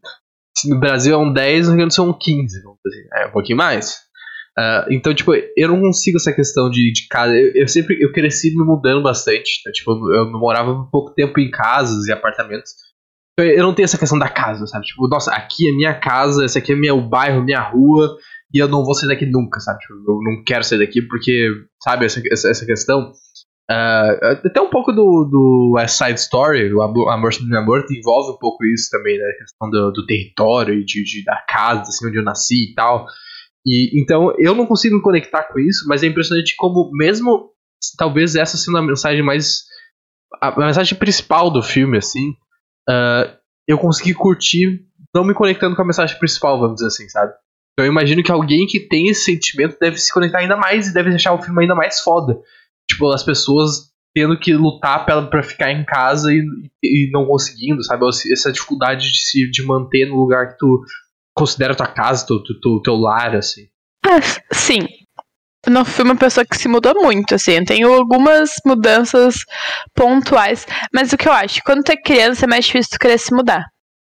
[0.69, 3.07] no Brasil é um 10, no Rio Grande do Sul é um 15, vamos dizer.
[3.15, 4.05] É um pouquinho mais.
[4.57, 7.33] Uh, então, tipo, eu não consigo essa questão de, de casa.
[7.33, 9.61] Eu, eu, sempre eu cresci me mudando bastante.
[9.65, 9.71] Né?
[9.73, 12.71] Tipo, eu morava pouco tempo em casas e apartamentos.
[13.37, 14.85] Então, eu não tenho essa questão da casa, sabe?
[14.85, 18.15] Tipo, nossa, aqui é minha casa, esse aqui é meu bairro, minha rua,
[18.53, 19.79] e eu não vou sair daqui nunca, sabe?
[19.79, 21.49] Tipo, eu não quero sair daqui porque,
[21.83, 23.11] sabe, essa, essa, essa questão.
[23.69, 28.37] Uh, até um pouco do, do West Side Story, o Amor sobre Amor, envolve um
[28.37, 29.25] pouco isso também, né?
[29.25, 32.75] A questão do, do território e de, de, da casa, assim, onde eu nasci e
[32.75, 33.07] tal.
[33.65, 37.49] E, então, eu não consigo me conectar com isso, mas é impressionante como, mesmo
[37.97, 39.63] talvez essa sendo a mensagem mais.
[40.41, 42.31] a, a mensagem principal do filme, assim,
[42.89, 43.35] uh,
[43.67, 47.33] eu consegui curtir não me conectando com a mensagem principal, vamos dizer assim, sabe?
[47.73, 50.93] Então eu imagino que alguém que tem esse sentimento deve se conectar ainda mais e
[50.93, 52.37] deve deixar o filme ainda mais foda.
[52.89, 56.41] Tipo, as pessoas tendo que lutar pra ficar em casa e,
[56.81, 58.05] e não conseguindo, sabe?
[58.31, 60.81] Essa dificuldade de se de manter no lugar que tu
[61.35, 63.67] considera tua casa, teu, teu, teu lar, assim.
[64.05, 64.21] Ah,
[64.53, 64.87] sim.
[65.65, 67.65] Eu não fui uma pessoa que se mudou muito, assim.
[67.65, 69.35] tenho algumas mudanças
[69.93, 70.65] pontuais.
[70.93, 73.33] Mas o que eu acho, quando tu é criança, é mais difícil tu querer se
[73.33, 73.65] mudar.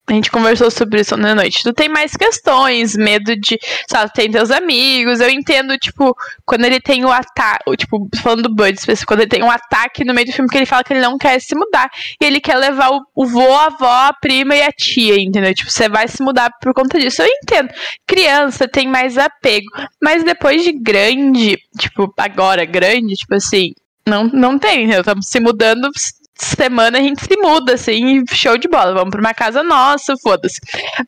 [0.07, 1.63] A gente conversou sobre isso na noite.
[1.63, 5.19] Tu tem mais questões, medo de, sabe, tem teus amigos.
[5.19, 6.15] Eu entendo, tipo,
[6.45, 10.13] quando ele tem o ataque, tipo, falando do Bud, quando ele tem um ataque no
[10.13, 11.91] meio do filme que ele fala que ele não quer se mudar.
[12.21, 15.55] E ele quer levar o, o vô, a avó, a prima e a tia, entendeu?
[15.55, 17.23] Tipo, você vai se mudar por conta disso.
[17.23, 17.71] Eu entendo.
[18.07, 19.71] Criança tem mais apego.
[20.03, 23.73] Mas depois de grande, tipo, agora grande, tipo assim,
[24.07, 25.01] não, não tem, entendeu?
[25.01, 25.91] Estamos se mudando
[26.37, 28.95] semana a gente se muda, assim, show de bola.
[28.95, 30.61] Vamos pra uma casa nossa, foda-se.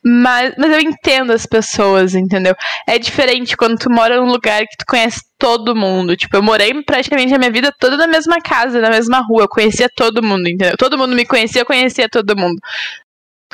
[0.05, 2.55] Mas, mas eu entendo as pessoas, entendeu?
[2.87, 6.17] É diferente quando tu mora num lugar que tu conhece todo mundo.
[6.17, 9.43] Tipo, eu morei praticamente a minha vida toda na mesma casa, na mesma rua.
[9.43, 10.77] Eu conhecia todo mundo, entendeu?
[10.77, 12.61] Todo mundo me conhecia, eu conhecia todo mundo.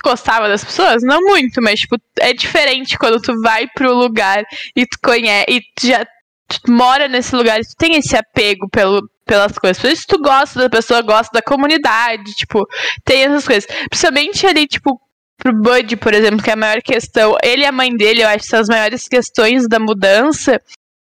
[0.02, 1.02] Gostava das pessoas?
[1.02, 5.46] Não muito, mas, tipo, é diferente quando tu vai pro lugar e tu conhece.
[5.48, 6.04] E tu já
[6.48, 9.80] tu mora nesse lugar tu tem esse apego pelo, pelas coisas.
[9.80, 12.66] Por isso tu gosta da pessoa, gosta da comunidade, tipo,
[13.02, 13.66] tem essas coisas.
[13.88, 15.00] Principalmente ali, tipo,
[15.38, 17.34] pro Bud, por exemplo, que é a maior questão.
[17.42, 20.60] Ele e a mãe dele, eu acho que são as maiores questões da mudança.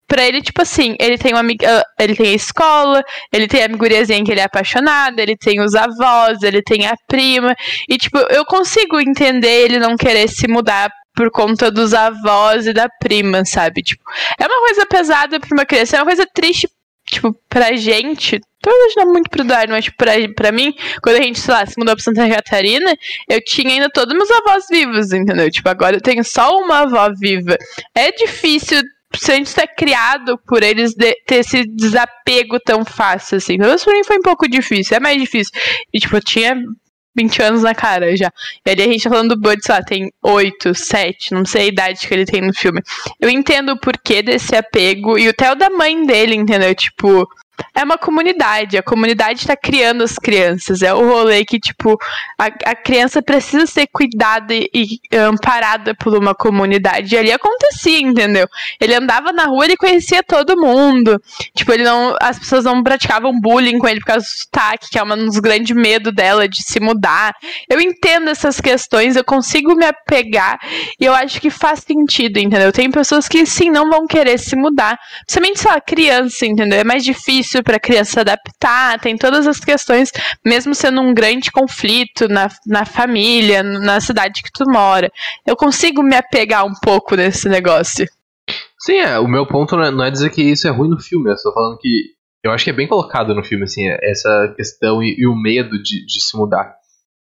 [0.08, 3.68] Pra ele, tipo assim, ele tem uma amiga, ele tem a escola, ele tem a
[3.68, 7.56] guriazinha que ele é apaixonado, ele tem os avós, ele tem a prima.
[7.88, 12.74] E, tipo, eu consigo entender ele não querer se mudar por conta dos avós e
[12.74, 13.82] da prima, sabe?
[13.82, 14.04] Tipo,
[14.40, 16.68] é uma coisa pesada pra uma criança, é uma coisa triste
[17.16, 21.40] tipo, pra gente, talvez não muito pro Darwin, mas pra, pra mim, quando a gente,
[21.40, 22.94] sei lá, se mudou pra Santa Catarina,
[23.30, 25.50] eu tinha ainda todos meus avós vivos, entendeu?
[25.50, 27.58] Tipo, agora eu tenho só uma avó viva.
[27.94, 28.82] É difícil
[29.16, 33.58] se a gente ser criado por eles de, ter esse desapego tão fácil, assim.
[33.58, 35.54] Pelo menos pra mim foi um pouco difícil, é mais difícil.
[35.94, 36.58] E, tipo, eu tinha
[37.16, 38.32] 20 anos na cara já.
[38.66, 41.64] E ali a gente tá falando do Bud, sei lá, tem 8, 7, não sei
[41.64, 42.82] a idade que ele tem no filme.
[43.20, 46.74] Eu entendo o porquê desse apego e até o da mãe dele, entendeu?
[46.76, 47.28] Tipo,
[47.74, 48.78] é uma comunidade.
[48.78, 50.82] A comunidade está criando as crianças.
[50.82, 51.98] É o rolê que, tipo,
[52.38, 57.14] a, a criança precisa ser cuidada e, e amparada por uma comunidade.
[57.14, 58.48] E ali acontecia, entendeu?
[58.80, 61.22] Ele andava na rua, ele conhecia todo mundo.
[61.56, 62.16] Tipo, ele não.
[62.22, 65.40] As pessoas não praticavam bullying com ele por causa do sotaque, que é um dos
[65.40, 67.34] grandes medos dela de se mudar.
[67.70, 70.60] Eu entendo essas questões, eu consigo me apegar
[71.00, 72.72] e eu acho que faz sentido, entendeu?
[72.72, 74.98] Tem pessoas que sim não vão querer se mudar.
[75.26, 76.80] Principalmente, sei lá, criança, entendeu?
[76.80, 80.12] É mais difícil difícil para a criança adaptar, tem todas as questões,
[80.44, 85.12] mesmo sendo um grande conflito na, na família, na cidade que tu mora.
[85.46, 88.06] Eu consigo me apegar um pouco nesse negócio.
[88.80, 91.34] Sim, é, o meu ponto não é, dizer que isso é ruim no filme, eu
[91.34, 95.16] estou falando que eu acho que é bem colocado no filme, assim, essa questão e,
[95.18, 96.76] e o medo de, de, se mudar.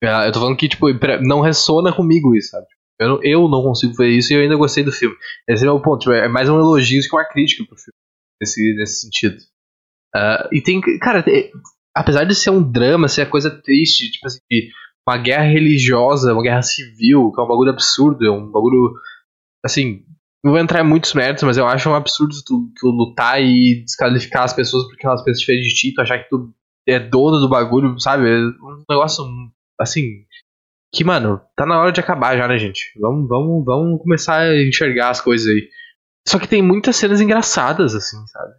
[0.04, 0.86] É, eu tô falando que, tipo,
[1.22, 2.68] não ressona comigo isso, sabe?
[3.00, 5.16] Eu não, eu não consigo ver isso e eu ainda gostei do filme.
[5.48, 7.98] Esse é o meu ponto, tipo, é mais um elogio que uma crítica pro filme,
[8.40, 9.38] nesse, nesse sentido.
[10.18, 11.52] Uh, e tem, cara, é,
[11.96, 14.40] apesar de ser um drama, ser coisa triste, tipo assim,
[15.08, 18.94] uma guerra religiosa, uma guerra civil, que é um bagulho absurdo, é um bagulho,
[19.64, 20.04] assim,
[20.44, 23.84] não vou entrar em muitos méritos, mas eu acho um absurdo tu, tu lutar e
[23.84, 26.54] desqualificar as pessoas porque elas pensam diferente de ti, tu achar que tu
[26.88, 28.30] é dono do bagulho, sabe?
[28.30, 29.24] É um negócio,
[29.80, 30.26] assim,
[30.94, 32.92] que, mano, tá na hora de acabar já, né, gente?
[33.00, 35.70] Vamos, vamos, vamos começar a enxergar as coisas aí.
[36.28, 38.54] Só que tem muitas cenas engraçadas, assim, sabe?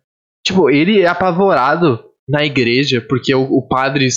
[0.45, 4.09] Tipo, ele é apavorado na igreja, porque o, o padre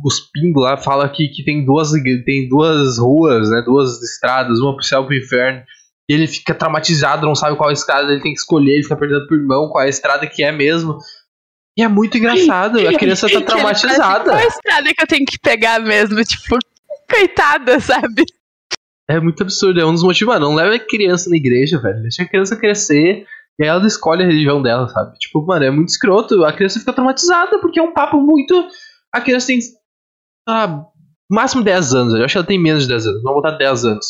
[0.00, 1.90] cuspindo lá fala que, que tem, duas,
[2.24, 3.62] tem duas ruas, né?
[3.64, 5.62] Duas estradas, uma pro céu e pro inferno.
[6.08, 9.26] E ele fica traumatizado, não sabe qual estrada ele tem que escolher, ele fica perdendo
[9.26, 10.98] pro irmão qual é a estrada que é mesmo.
[11.76, 14.24] E é muito engraçado, a criança tá traumatizada.
[14.24, 16.22] Qual é a estrada que eu tenho que pegar mesmo?
[16.24, 16.58] Tipo,
[17.10, 18.24] coitada, sabe?
[19.08, 20.38] É muito absurdo, é um dos motivos.
[20.40, 22.02] Não leva a criança na igreja, velho.
[22.02, 23.26] Deixa a criança crescer
[23.60, 25.18] e ela escolhe a religião dela, sabe?
[25.18, 26.44] Tipo, mano, é muito escroto.
[26.44, 28.68] A criança fica traumatizada porque é um papo muito.
[29.12, 29.58] A criança tem.
[30.48, 30.84] Ah,
[31.30, 32.14] máximo 10 anos.
[32.14, 33.22] Eu acho que ela tem menos de 10 anos.
[33.22, 34.06] Vamos botar 10 anos.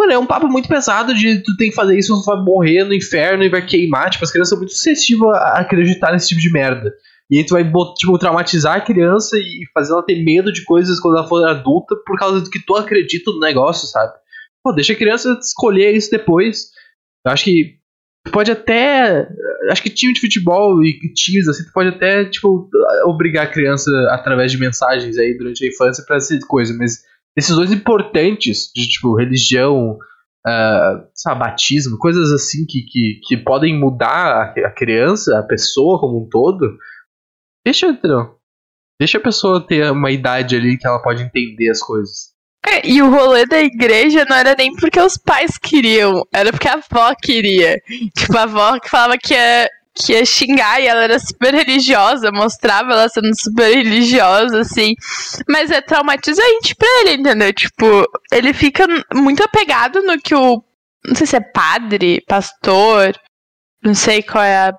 [0.00, 2.84] Mano, é um papo muito pesado de tu tem que fazer isso, tu vai morrer
[2.84, 4.08] no inferno e vai queimar.
[4.08, 6.90] Tipo, as crianças são muito suscetíveis a acreditar nesse tipo de merda.
[7.30, 10.98] E aí tu vai, tipo, traumatizar a criança e fazer ela ter medo de coisas
[10.98, 14.14] quando ela for adulta por causa do que tu acredita no negócio, sabe?
[14.64, 16.70] Pô, deixa a criança escolher isso depois.
[17.26, 17.79] Eu acho que
[18.32, 19.28] pode até.
[19.70, 22.68] Acho que time de futebol e times assim, tu pode até, tipo,
[23.04, 27.02] obrigar a criança através de mensagens aí durante a infância pra essa coisa, mas
[27.36, 29.98] decisões importantes de tipo religião,
[30.46, 36.00] uh, sabe, batismo, coisas assim que, que, que podem mudar a, a, criança, a pessoa
[36.00, 36.76] como um todo,
[37.64, 38.36] deixa, não,
[38.98, 42.29] deixa a pessoa ter uma idade ali que ela pode entender as coisas.
[42.66, 46.68] É, e o rolê da igreja não era nem porque os pais queriam, era porque
[46.68, 47.80] a avó queria.
[48.14, 52.30] Tipo, a avó que falava que ia, que ia xingar e ela era super religiosa,
[52.30, 54.94] mostrava ela sendo super religiosa, assim.
[55.48, 57.52] Mas é traumatizante pra ele, entendeu?
[57.52, 60.62] Tipo, ele fica muito apegado no que o.
[61.04, 63.18] Não sei se é padre, pastor,
[63.82, 64.74] não sei qual é a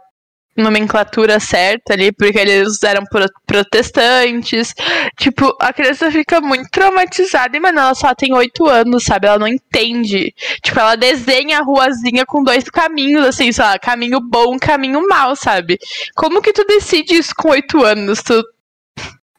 [0.55, 3.03] nomenclatura certa ali, porque eles eram
[3.45, 4.73] protestantes.
[5.17, 9.27] Tipo, a criança fica muito traumatizada e, mano, ela só tem oito anos, sabe?
[9.27, 10.33] Ela não entende.
[10.61, 15.35] Tipo, ela desenha a ruazinha com dois caminhos, assim, sei lá, caminho bom, caminho mal,
[15.35, 15.77] sabe?
[16.15, 18.21] Como que tu decide isso com oito anos?
[18.21, 18.43] Tu,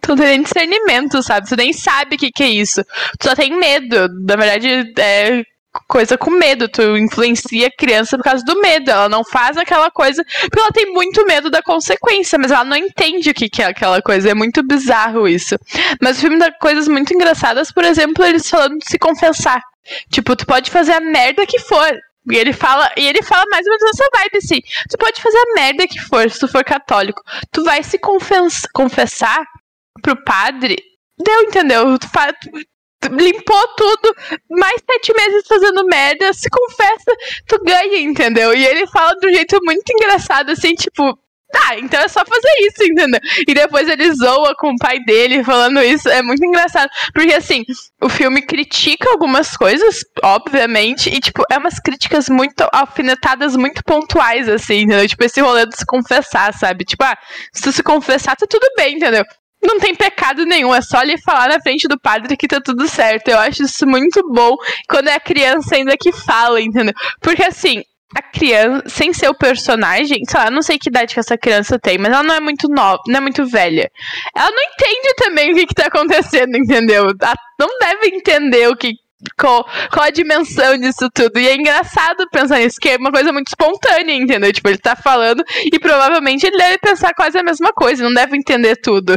[0.01, 1.48] tu não tem nem discernimento, sabe?
[1.48, 2.83] Tu nem sabe o que, que é isso.
[3.18, 4.09] Tu só tem medo.
[4.25, 5.44] Na verdade, é
[5.89, 6.69] coisa com medo.
[6.69, 8.91] Tu influencia a criança por causa do medo.
[8.91, 12.77] Ela não faz aquela coisa porque ela tem muito medo da consequência, mas ela não
[12.77, 14.31] entende o que, que é aquela coisa.
[14.31, 15.57] É muito bizarro isso.
[16.01, 19.63] Mas o filme dá coisas muito engraçadas, por exemplo, eles falando de se confessar.
[20.11, 21.93] Tipo, tu pode fazer a merda que for.
[22.31, 24.61] E ele fala, e ele fala mais ou menos essa vibe assim.
[24.89, 27.21] Tu pode fazer a merda que for, se tu for católico.
[27.51, 27.99] Tu vai se
[28.73, 29.45] confessar
[30.01, 30.77] pro padre
[31.19, 31.99] Deu, entendeu?
[31.99, 32.09] Tu,
[33.11, 34.15] limpou tudo,
[34.51, 37.12] mais sete meses fazendo merda, se confessa,
[37.47, 38.55] tu ganha, entendeu?
[38.55, 41.19] E ele fala de um jeito muito engraçado, assim, tipo,
[41.53, 43.21] tá, então é só fazer isso, entendeu?
[43.47, 46.91] E depois ele zoa com o pai dele falando isso, é muito engraçado.
[47.12, 47.62] Porque, assim,
[48.01, 54.49] o filme critica algumas coisas, obviamente, e, tipo, é umas críticas muito alfinetadas, muito pontuais,
[54.49, 55.07] assim, entendeu?
[55.07, 56.85] Tipo, esse rolê de se confessar, sabe?
[56.85, 57.17] Tipo, ah,
[57.53, 59.25] se tu se confessar, tá tudo bem, entendeu?
[59.62, 62.88] Não tem pecado nenhum, é só ele falar na frente do padre que tá tudo
[62.88, 63.29] certo.
[63.29, 64.57] Eu acho isso muito bom
[64.88, 66.94] quando é a criança ainda que fala, entendeu?
[67.20, 67.83] Porque assim,
[68.14, 71.79] a criança, sem ser o personagem, sei lá, não sei que idade que essa criança
[71.79, 73.90] tem, mas ela não é muito nova, não é muito velha.
[74.37, 77.07] Ela não entende também o que, que tá acontecendo, entendeu?
[77.20, 78.92] Ela não deve entender o que.
[79.38, 81.38] Qual, qual a dimensão disso tudo?
[81.38, 84.53] E é engraçado pensar nisso, que é uma coisa muito espontânea, entendeu?
[84.53, 88.37] Tipo, ele tá falando e provavelmente ele deve pensar quase a mesma coisa, não deve
[88.37, 89.16] entender tudo.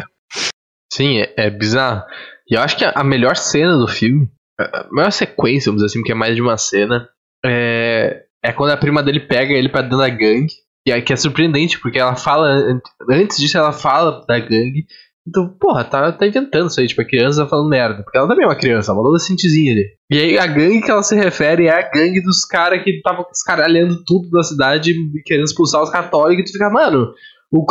[0.91, 2.03] Sim, é, é bizarro.
[2.49, 5.99] E eu acho que a, melhor cena do filme, a melhor sequência, vamos dizer assim,
[5.99, 7.07] porque é mais de uma cena,
[7.43, 10.53] é, é quando a prima dele pega ele pra dentro da gangue.
[10.87, 12.79] E aí que é surpreendente, porque ela fala.
[13.09, 14.85] Antes disso, ela fala da gangue.
[15.27, 18.03] Então, porra, tá, tá inventando isso aí, tipo, a criança tá falando merda.
[18.03, 19.87] Porque ela também é uma criança, uma adolescentezinha ali.
[20.11, 23.25] E aí a gangue que ela se refere é a gangue dos caras que estavam
[23.33, 24.93] escaralhando tudo da cidade
[25.25, 26.43] querendo expulsar os católicos.
[26.43, 27.11] E tu fica, mano,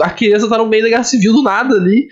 [0.03, 2.09] a criança tá no meio da guerra civil do nada ali.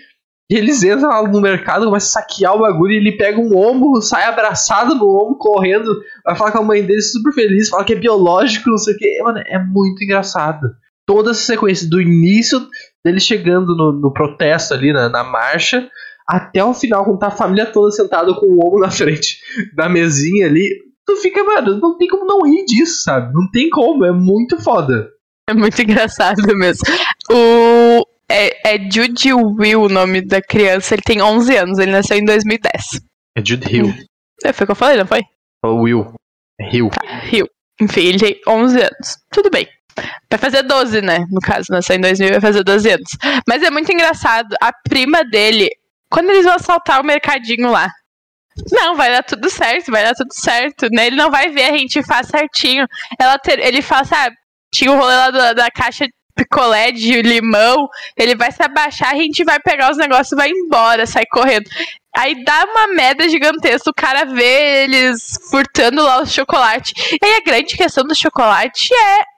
[0.51, 3.57] E eles entram lá no mercado, começam a saquear o bagulho e ele pega um
[3.57, 5.89] ombro, sai abraçado no ombro, correndo,
[6.25, 8.97] vai falar com a mãe dele super feliz, fala que é biológico, não sei o
[8.97, 9.23] que.
[9.23, 10.69] Mano, é muito engraçado.
[11.07, 12.61] Toda essa sequência, do início
[13.03, 15.89] dele chegando no, no protesto ali, na, na, marcha,
[16.27, 19.37] até o final, quando tá a família toda sentada com o ombro na frente
[19.75, 20.69] da mesinha ali,
[21.05, 23.33] tu fica, mano, não tem como não rir disso, sabe?
[23.33, 25.09] Não tem como, é muito foda.
[25.49, 26.83] É muito engraçado mesmo.
[27.29, 30.95] O, é, é Jude Will o nome da criança.
[30.95, 31.79] Ele tem 11 anos.
[31.79, 33.01] Ele nasceu em 2010.
[33.35, 33.93] É Jude Hill.
[34.43, 35.21] É, foi o que eu falei, não foi?
[35.63, 36.13] O Will.
[36.59, 36.89] É Hill.
[36.89, 37.47] Tá, Hill.
[37.81, 39.17] Enfim, ele tem 11 anos.
[39.31, 39.67] Tudo bem.
[40.29, 41.25] Vai fazer 12, né?
[41.29, 43.09] No caso, nasceu em 2000, vai fazer 12 anos.
[43.47, 44.55] Mas é muito engraçado.
[44.61, 45.69] A prima dele,
[46.09, 47.87] quando eles vão assaltar o mercadinho lá,
[48.71, 50.87] não, vai dar tudo certo, vai dar tudo certo.
[50.91, 51.07] Né?
[51.07, 52.87] Ele não vai ver, a gente faz certinho.
[53.19, 54.35] Ela ter, ele fala, sabe,
[54.73, 59.17] tinha o rolê lá da, da caixa picolé de limão, ele vai se abaixar, a
[59.17, 61.69] gente vai pegar os negócios e vai embora, sai correndo.
[62.15, 66.93] Aí dá uma merda gigantesca, o cara vê eles furtando lá o chocolate.
[67.21, 69.32] E a grande questão do chocolate é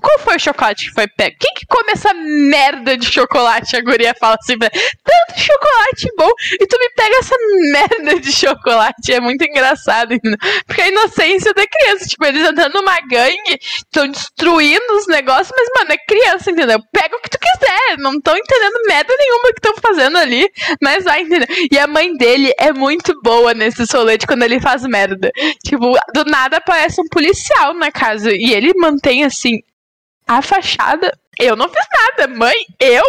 [0.00, 1.36] qual foi o chocolate que foi pego?
[1.38, 3.76] Quem que come essa merda de chocolate?
[3.76, 7.34] A guria fala assim, tanto chocolate bom, e tu me pega essa
[7.72, 9.12] merda de chocolate.
[9.12, 10.38] É muito engraçado, entendeu?
[10.66, 15.68] Porque a inocência da criança, tipo, eles andando numa gangue, estão destruindo os negócios, mas,
[15.76, 16.78] mano, é criança, entendeu?
[16.92, 20.48] Pega o que tu quiser, não estão entendendo merda nenhuma que estão fazendo ali,
[20.80, 21.48] mas vai, entendeu?
[21.70, 25.30] E a mãe dele é muito boa nesse solete quando ele faz merda.
[25.64, 29.60] Tipo, do nada aparece um policial na casa, e ele mantém, assim,
[30.38, 31.12] a fachada.
[31.38, 32.56] Eu não fiz nada, mãe.
[32.78, 33.04] Eu?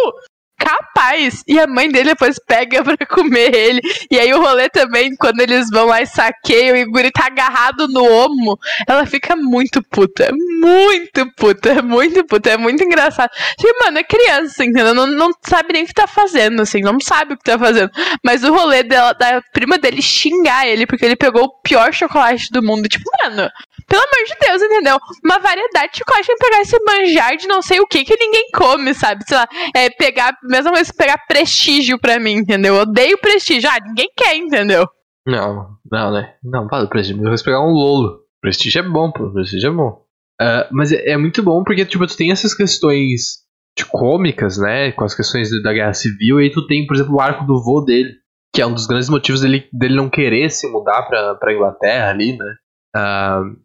[0.58, 1.42] Capaz!
[1.46, 3.80] E a mãe dele depois pega pra comer ele.
[4.10, 7.26] E aí o rolê também, quando eles vão lá e saqueiam e o guri tá
[7.26, 8.58] agarrado no omo,
[8.88, 10.30] ela fica muito puta.
[10.32, 12.50] Muito puta, muito puta.
[12.50, 13.30] É muito engraçado.
[13.58, 14.94] Tipo, mano, é criança, entendeu?
[14.94, 17.90] Não, não sabe nem o que tá fazendo, assim, não sabe o que tá fazendo.
[18.24, 22.48] Mas o rolê dela, da prima dele xingar ele, porque ele pegou o pior chocolate
[22.50, 22.88] do mundo.
[22.88, 23.50] Tipo, mano,
[23.86, 24.98] pelo amor de Deus, entendeu?
[25.24, 28.48] Uma variedade de chocolate pra pegar esse manjar de não sei o que que ninguém
[28.54, 29.24] come, sabe?
[29.26, 32.74] Sei lá, é pegar, mesma coisa pegar prestígio pra mim, entendeu?
[32.74, 33.68] Eu odeio prestígio.
[33.70, 34.86] Ah, ninguém quer, entendeu?
[35.26, 36.34] Não, não, né?
[36.42, 37.22] Não, fala prestígio.
[37.22, 38.20] Eu vou pegar um lolo.
[38.40, 39.30] Prestígio é bom, pô.
[39.32, 40.04] Prestígio é bom.
[40.40, 43.44] Uh, mas é, é, muito bom porque, tipo, tu tem essas questões
[43.76, 44.92] de cômicas, né?
[44.92, 46.40] Com as questões da guerra civil.
[46.40, 48.12] E aí tu tem, por exemplo, o arco do vô dele.
[48.52, 52.10] Que é um dos grandes motivos dele, dele não querer se mudar pra, pra Inglaterra
[52.10, 52.54] ali, né?
[52.94, 53.56] Uh,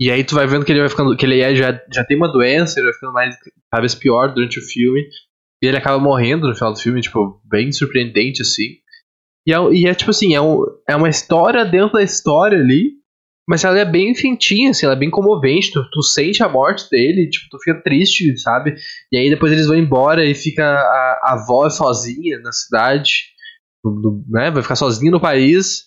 [0.00, 1.16] e aí tu vai vendo que ele vai ficando.
[1.16, 3.36] que ele é, já, já tem uma doença, ele vai ficando mais
[3.70, 5.02] cada vez pior durante o filme.
[5.62, 8.76] E ele acaba morrendo no final do filme, tipo, bem surpreendente, assim.
[9.46, 12.92] E é, e é tipo assim, é, um, é uma história dentro da história ali,
[13.48, 15.70] mas ela é bem fintinha, assim, ela é bem comovente.
[15.70, 18.74] Tu, tu sente a morte dele, tipo, tu fica triste, sabe?
[19.12, 23.26] E aí depois eles vão embora e fica a, a avó sozinha na cidade,
[24.28, 24.50] né?
[24.50, 25.84] Vai ficar sozinha no país.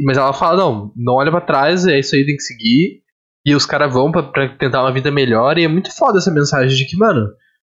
[0.00, 3.02] Mas ela fala, não, não olha para trás, é isso aí, tem que seguir.
[3.46, 5.58] E os caras vão pra, tentar uma vida melhor.
[5.58, 7.28] E é muito foda essa mensagem de que, mano,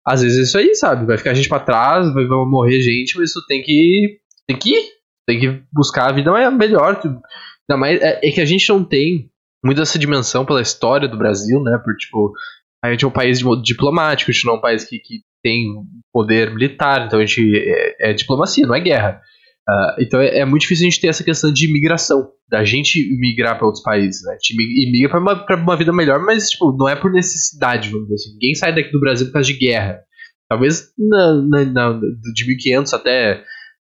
[0.06, 1.06] às vezes é isso aí, sabe?
[1.06, 4.20] Vai ficar gente pra trás, vai, vai morrer gente, mas tu tem que.
[4.48, 4.84] Tem que ir.
[5.28, 7.00] Tem que buscar a vida melhor.
[7.04, 9.30] Ainda mais, é, é que a gente não tem
[9.64, 11.80] muito essa dimensão pela história do Brasil, né?
[11.84, 12.34] Por tipo,
[12.84, 15.68] a gente é um país diplomático, a gente não é um país que, que tem
[16.12, 19.22] poder militar, então a gente é, é diplomacia, não é guerra.
[19.70, 23.00] Uh, então é, é, muito difícil a gente ter essa questão de imigração, da gente
[23.20, 24.32] migrar para outros países, né?
[24.32, 24.56] A gente
[24.92, 28.34] migra para uma, uma vida melhor, mas tipo, não é por necessidade, vamos dizer assim.
[28.34, 30.00] Ninguém sai daqui do Brasil por causa de guerra.
[30.50, 32.00] Talvez na, na, na,
[32.34, 33.44] de 1500 até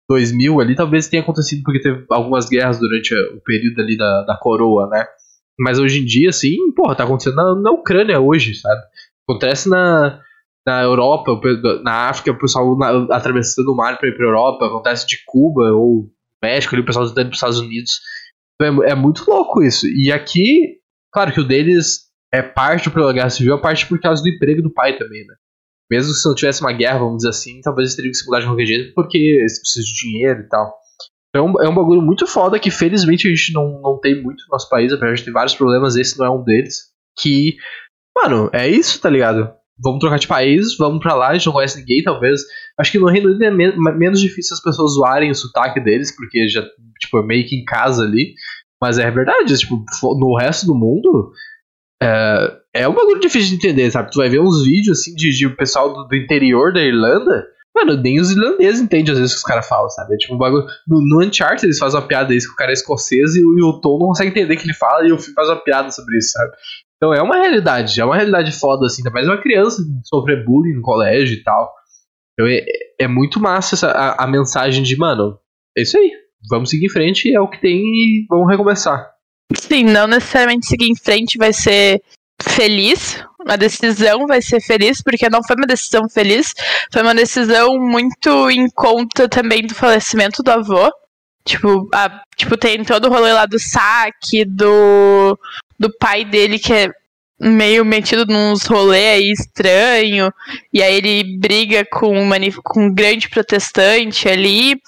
[0.08, 4.37] 2000 ali, talvez tenha acontecido porque teve algumas guerras durante o período ali da, da
[4.37, 5.04] coroa, né?
[5.58, 8.80] Mas hoje em dia, assim, porra, tá acontecendo na, na Ucrânia hoje, sabe?
[9.28, 10.20] Acontece na,
[10.66, 11.38] na Europa,
[11.83, 15.72] na África, o pessoal na, atravessando o mar para ir para Europa, acontece de Cuba
[15.72, 16.11] ou
[16.42, 18.00] México, ali, o pessoal indo para os Estados Unidos.
[18.61, 19.87] É, é, muito louco isso.
[19.87, 20.79] E aqui,
[21.12, 24.62] claro que o deles é parte pela guerra civil, é parte por causa do emprego
[24.62, 25.35] do pai também, né?
[25.90, 28.40] Mesmo se não tivesse uma guerra, vamos dizer assim, talvez eles teriam que se mudar
[28.40, 30.74] de qualquer jeito porque eles precisam de dinheiro e tal.
[31.29, 34.22] Então é um, é um bagulho muito foda que felizmente a gente não, não tem
[34.22, 36.92] muito no nosso país, apesar de ter vários problemas, esse não é um deles.
[37.18, 37.57] Que,
[38.16, 39.53] mano, é isso, tá ligado?
[39.78, 42.40] Vamos trocar de país, vamos para lá, a gente não conhece ninguém, talvez.
[42.78, 46.14] Acho que no Reino Unido é me menos difícil as pessoas zoarem o sotaque deles,
[46.14, 46.62] porque já,
[47.00, 48.34] tipo, é meio que em casa ali.
[48.80, 49.82] Mas é verdade, tipo,
[50.18, 51.32] no resto do mundo,
[52.02, 54.10] é, é um bagulho difícil de entender, sabe?
[54.10, 58.00] Tu vai ver uns vídeos, assim, de, de pessoal do, do interior da Irlanda, Mano,
[58.00, 60.14] nem os irlandeses entendem às vezes o que os caras falam, sabe?
[60.14, 60.64] É tipo um bagulho.
[60.87, 63.58] No, no Uncharted eles fazem uma piada isso que o cara é escocês e o,
[63.58, 65.56] e o Tom não consegue entender o que ele fala e o filme faz uma
[65.56, 66.52] piada sobre isso, sabe?
[67.04, 70.80] Então é uma realidade, é uma realidade foda, assim, também uma criança sofrer bullying no
[70.80, 71.70] colégio e tal.
[72.32, 72.64] Então é,
[72.98, 75.38] é muito massa essa, a, a, mensagem de, mano,
[75.76, 76.10] é isso aí,
[76.48, 79.06] vamos seguir em frente, é o que tem e vamos recomeçar.
[79.54, 82.00] Sim, não necessariamente seguir em frente vai ser
[82.42, 86.54] feliz, uma decisão vai ser feliz, porque não foi uma decisão feliz,
[86.90, 90.90] foi uma decisão muito em conta também do falecimento do avô.
[91.44, 95.38] Tipo, a, tipo, tem todo o rolê lá do saque, do,
[95.78, 96.90] do pai dele que é
[97.38, 100.32] meio metido nos rolê aí estranho,
[100.72, 104.80] e aí ele briga com, uma, com um grande protestante ali.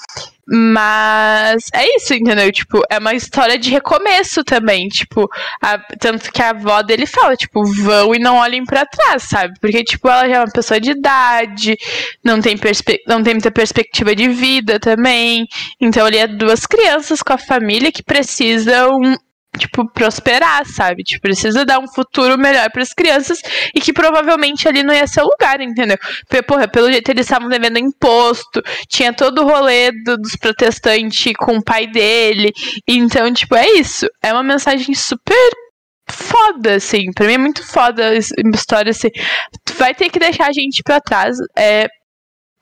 [0.48, 2.52] Mas é isso, entendeu?
[2.52, 4.86] Tipo, é uma história de recomeço também.
[4.88, 5.28] Tipo,
[5.60, 9.54] a, tanto que a avó dele fala, tipo, vão e não olhem para trás, sabe?
[9.60, 11.76] Porque, tipo, ela já é uma pessoa de idade,
[12.22, 12.56] não tem,
[13.08, 15.46] não tem muita perspectiva de vida também.
[15.80, 19.00] Então, ele é duas crianças com a família que precisam
[19.56, 21.02] tipo, prosperar, sabe?
[21.02, 23.40] Tipo, precisa dar um futuro melhor para as crianças
[23.74, 25.96] e que provavelmente ali não ia ser o lugar, entendeu?
[26.28, 31.32] Porque, porra, pelo jeito eles estavam devendo imposto, tinha todo o rolê do, dos protestantes
[31.38, 32.52] com o pai dele.
[32.86, 34.06] Então, tipo, é isso.
[34.22, 35.50] É uma mensagem super
[36.08, 37.12] foda, assim.
[37.12, 39.08] Pra mim é muito foda a história, assim.
[39.76, 41.36] Vai ter que deixar a gente pra trás.
[41.56, 41.88] É,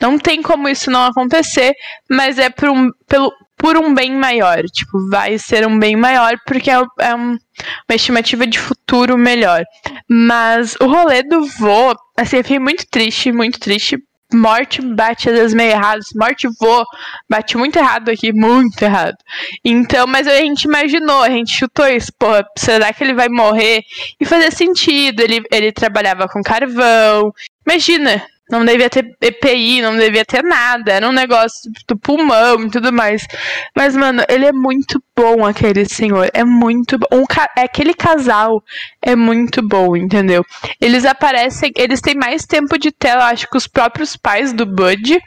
[0.01, 1.75] não tem como isso não acontecer,
[2.11, 3.33] mas é por um, pelo,
[3.65, 4.63] por um bem maior.
[4.65, 9.65] Tipo, vai ser um bem maior porque é, é um, uma estimativa de futuro melhor.
[10.07, 13.97] Mas o rolê do vô, assim, eu fiquei muito triste, muito triste.
[14.35, 16.03] Morte bate às vezes meio errado.
[16.15, 16.85] Morte vô
[17.27, 19.17] bate muito errado aqui, muito errado.
[19.65, 22.13] Então, mas a gente imaginou, a gente chutou isso.
[22.19, 22.27] Pô,
[22.59, 23.81] será que ele vai morrer?
[24.21, 25.21] E fazia sentido.
[25.23, 27.33] Ele, ele trabalhava com carvão.
[27.67, 28.23] Imagina,
[28.59, 30.93] não devia ter EPI, não devia ter nada.
[30.93, 33.27] Era um negócio do pulmão e tudo mais.
[33.77, 36.31] Mas, mano, ele é muito bom, aquele senhor.
[36.33, 37.07] É muito bom.
[37.13, 37.49] Um ca...
[37.57, 38.63] Aquele casal
[39.03, 40.45] é muito bom, entendeu?
[40.81, 45.19] Eles aparecem, eles têm mais tempo de tela, acho que os próprios pais do Bud.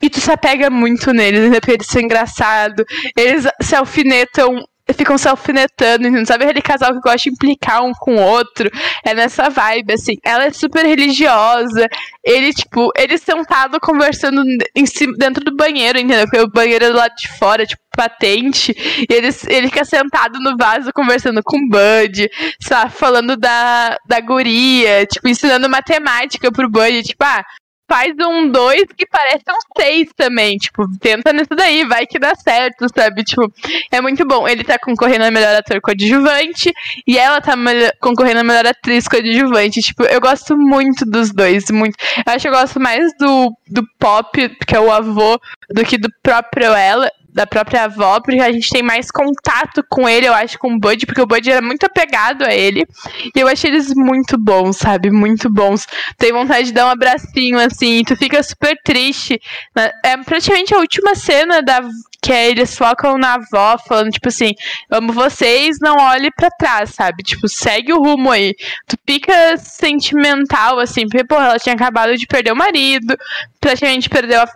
[0.00, 1.58] E tu se apega muito neles, né?
[1.58, 2.84] Porque eles são engraçados.
[3.16, 4.64] Eles se alfinetam
[4.94, 8.70] ficam se alfinetando, não sabe aquele casal que gosta de implicar um com o outro.
[9.04, 10.14] É nessa vibe, assim.
[10.24, 11.86] Ela é super religiosa.
[12.24, 14.42] Ele, tipo, ele sentado conversando
[14.74, 16.24] em cima, dentro do banheiro, entendeu?
[16.24, 18.74] Porque o banheiro é do lado de fora, tipo, patente.
[19.08, 22.30] E ele, ele fica sentado no vaso conversando com o Bud,
[22.60, 22.92] sabe?
[22.92, 27.02] Falando da, da guria, tipo, ensinando matemática pro Bud.
[27.02, 27.44] Tipo, ah,
[27.88, 30.58] faz um dois que parece um seis também.
[30.58, 33.24] Tipo, tenta nisso daí, vai que dá certo, sabe?
[33.24, 33.50] Tipo,
[33.90, 34.46] é muito bom.
[34.46, 36.72] Ele tá concorrendo a melhor ator coadjuvante
[37.06, 37.54] e ela tá
[38.00, 39.80] concorrendo a melhor atriz coadjuvante.
[39.80, 41.96] Tipo, eu gosto muito dos dois, muito.
[42.26, 45.96] Eu acho que eu gosto mais do, do Pop, que é o avô, do que
[45.96, 50.34] do próprio ela da própria avó, porque a gente tem mais contato com ele, eu
[50.34, 52.84] acho, com o Bud, porque o Bud era muito apegado a ele.
[53.32, 55.08] E eu achei eles muito bons, sabe?
[55.08, 55.86] Muito bons.
[56.16, 59.40] Tem vontade de dar um abracinho, assim, tu fica super triste.
[59.72, 59.88] Né?
[60.04, 61.80] É praticamente a última cena da
[62.20, 64.52] que é eles focam na avó, falando, tipo assim,
[64.90, 67.22] amo vocês, não olhe para trás, sabe?
[67.22, 68.56] Tipo, segue o rumo aí.
[68.88, 73.16] Tu fica sentimental, assim, porque, porra, ela tinha acabado de perder o marido,
[73.60, 74.48] praticamente perdeu a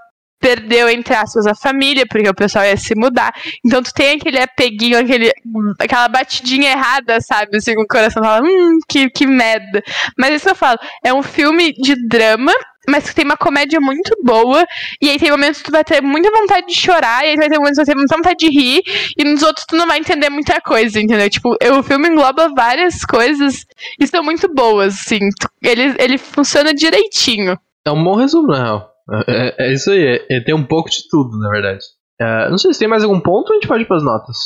[0.43, 3.33] perdeu, entre aspas, a família, porque o pessoal ia se mudar.
[3.65, 5.33] Então tu tem aquele apeguinho, aquele,
[5.79, 7.57] aquela batidinha errada, sabe?
[7.57, 9.83] Assim, com o coração fala, hum, que, que merda.
[10.19, 12.53] Mas isso eu falo, é um filme de drama,
[12.89, 14.67] mas que tem uma comédia muito boa,
[15.01, 17.49] e aí tem momentos que tu vai ter muita vontade de chorar, e aí vai
[17.49, 18.83] ter momentos que tu vai ter muita vontade de rir,
[19.17, 21.31] e nos outros tu não vai entender muita coisa, entendeu?
[21.31, 23.65] Tipo, o filme engloba várias coisas
[24.01, 25.21] e são muito boas, assim.
[25.63, 27.57] Ele, ele funciona direitinho.
[27.85, 28.92] É um bom resumo, na real.
[29.29, 31.85] É, é isso aí, é, é, tem um pouco de tudo, na verdade.
[32.21, 34.37] É, não sei se tem mais algum ponto a gente pode ir pras notas.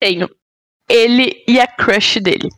[0.00, 0.28] Tenho.
[0.88, 2.48] Ele e a crush dele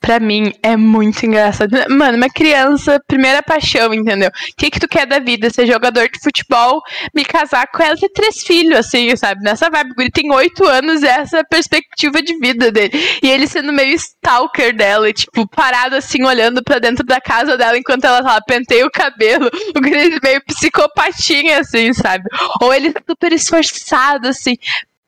[0.00, 1.70] pra mim é muito engraçado.
[1.90, 4.28] Mano, uma criança, primeira paixão, entendeu?
[4.28, 5.50] O que que tu quer da vida?
[5.50, 6.80] Ser jogador de futebol,
[7.14, 9.42] me casar com ela e ter três filhos, assim, sabe?
[9.42, 9.92] Nessa vibe.
[9.98, 12.92] Ele tem oito anos essa é a perspectiva de vida dele.
[13.22, 17.56] E ele sendo meio stalker dela, e, tipo, parado assim, olhando pra dentro da casa
[17.56, 19.50] dela enquanto ela, lá, penteia o cabelo.
[19.76, 22.24] O Gris meio psicopatinha, assim, sabe?
[22.60, 24.54] Ou ele super esforçado, assim,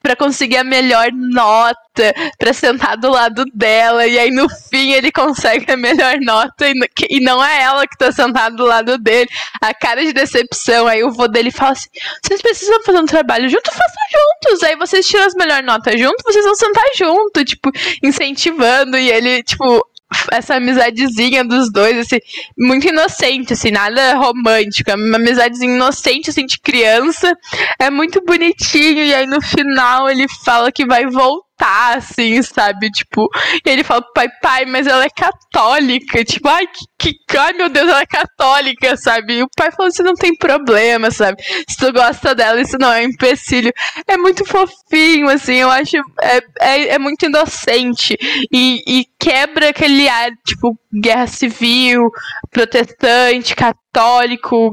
[0.02, 5.12] para conseguir a melhor nota, para sentar do lado dela, e aí no fim ele
[5.12, 6.74] consegue a melhor nota e,
[7.08, 9.28] e não é ela que tá sentada do lado dele.
[9.60, 11.88] A cara de decepção, aí o vô dele fala assim:
[12.24, 14.62] vocês precisam fazer um trabalho junto, façam juntos.
[14.62, 17.70] Aí vocês tiram as melhores notas junto, vocês vão sentar junto, tipo,
[18.02, 19.86] incentivando, e ele, tipo,
[20.32, 22.18] essa amizadezinha dos dois, assim,
[22.58, 27.32] muito inocente, assim, nada romântico, é uma amizadezinha inocente, assim, de criança,
[27.78, 32.90] é muito bonitinho, e aí no final ele fala que vai voltar tá, assim, sabe?
[32.90, 33.28] Tipo,
[33.64, 36.24] e ele fala pai, pai, mas ela é católica.
[36.24, 36.66] Tipo, ai,
[36.98, 39.34] que, que ai meu Deus, ela é católica, sabe?
[39.34, 41.42] E o pai falou assim: não tem problema, sabe?
[41.68, 43.70] Se tu gosta dela, isso não é um empecilho.
[44.08, 45.96] É muito fofinho, assim, eu acho.
[46.22, 48.16] É, é, é muito inocente.
[48.50, 52.10] E, e quebra aquele ar, tipo, guerra civil,
[52.50, 54.72] protestante, católico,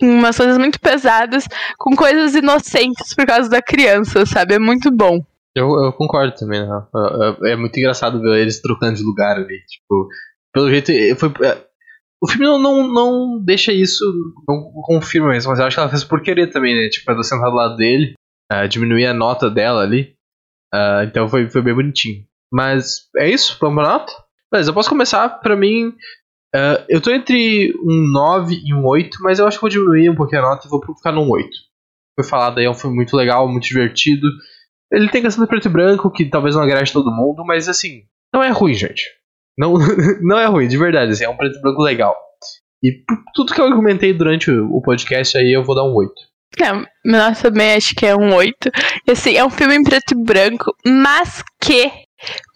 [0.00, 1.44] umas coisas muito pesadas,
[1.76, 4.54] com coisas inocentes por causa da criança, sabe?
[4.54, 5.20] É muito bom.
[5.56, 6.86] Eu, eu concordo também, né?
[7.44, 9.58] É, muito engraçado ver eles trocando de lugar ali.
[9.66, 10.08] Tipo,
[10.52, 10.92] pelo jeito.
[11.16, 11.66] Foi, é,
[12.22, 14.04] o filme não, não, não deixa isso,
[14.46, 16.88] não confirma isso, mas eu acho que ela fez por querer também, né?
[16.88, 18.12] Tipo, ela sentar do lado dele,
[18.52, 20.14] uh, diminuir a nota dela ali.
[20.72, 22.24] Uh, então foi, foi bem bonitinho.
[22.52, 23.56] Mas é isso?
[23.60, 24.12] Vamos pra nota?
[24.52, 25.88] Mas eu posso começar, pra mim.
[26.54, 30.10] Uh, eu tô entre um 9 e um 8, mas eu acho que vou diminuir
[30.10, 31.48] um pouquinho a nota e vou ficar num 8.
[32.18, 34.26] Foi falado aí, é um filme muito legal, muito divertido.
[34.92, 38.02] Ele tem questão de preto e branco, que talvez não agrade todo mundo, mas assim,
[38.32, 39.04] não é ruim, gente.
[39.56, 39.74] Não,
[40.22, 42.16] não é ruim, de verdade, assim, é um preto e branco legal.
[42.82, 46.12] E por tudo que eu argumentei durante o podcast aí, eu vou dar um 8.
[46.58, 48.54] É, nossa, também acho que é um 8.
[49.06, 51.90] E, assim, é um filme em preto e branco, mas que,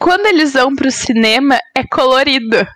[0.01, 2.67] quando eles vão pro cinema, é colorido.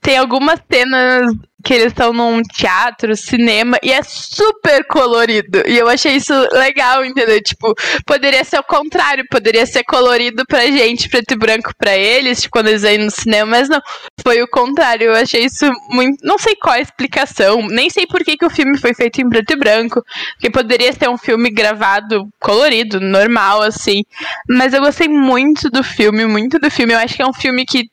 [0.00, 1.32] Tem algumas cenas
[1.64, 5.62] que eles estão num teatro, cinema, e é super colorido.
[5.66, 7.42] E eu achei isso legal, entendeu?
[7.42, 12.42] Tipo, poderia ser o contrário, poderia ser colorido pra gente, preto e branco pra eles,
[12.42, 13.80] tipo, quando eles vêm no cinema, mas não,
[14.22, 15.06] foi o contrário.
[15.06, 16.18] Eu achei isso muito.
[16.22, 19.28] Não sei qual a explicação, nem sei por que, que o filme foi feito em
[19.28, 20.02] preto e branco,
[20.34, 24.02] porque poderia ser um filme gravado colorido, normal, assim.
[24.48, 26.92] Mas eu gostei muito do filme, muito do filme.
[26.92, 27.88] Eu acho que é um filme que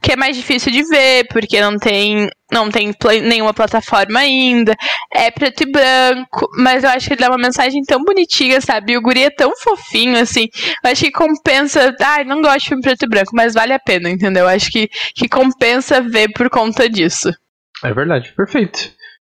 [0.00, 2.92] que é mais difícil de ver, porque não tem, não tem
[3.22, 4.74] nenhuma plataforma ainda.
[5.12, 8.92] É preto e branco, mas eu acho que ele dá uma mensagem tão bonitinha, sabe?
[8.92, 10.48] E o guri é tão fofinho, assim.
[10.84, 11.94] Eu acho que compensa.
[12.00, 14.44] Ai, não gosto de filme preto e branco, mas vale a pena, entendeu?
[14.44, 17.30] Eu acho que, que compensa ver por conta disso.
[17.84, 18.92] É verdade, perfeito.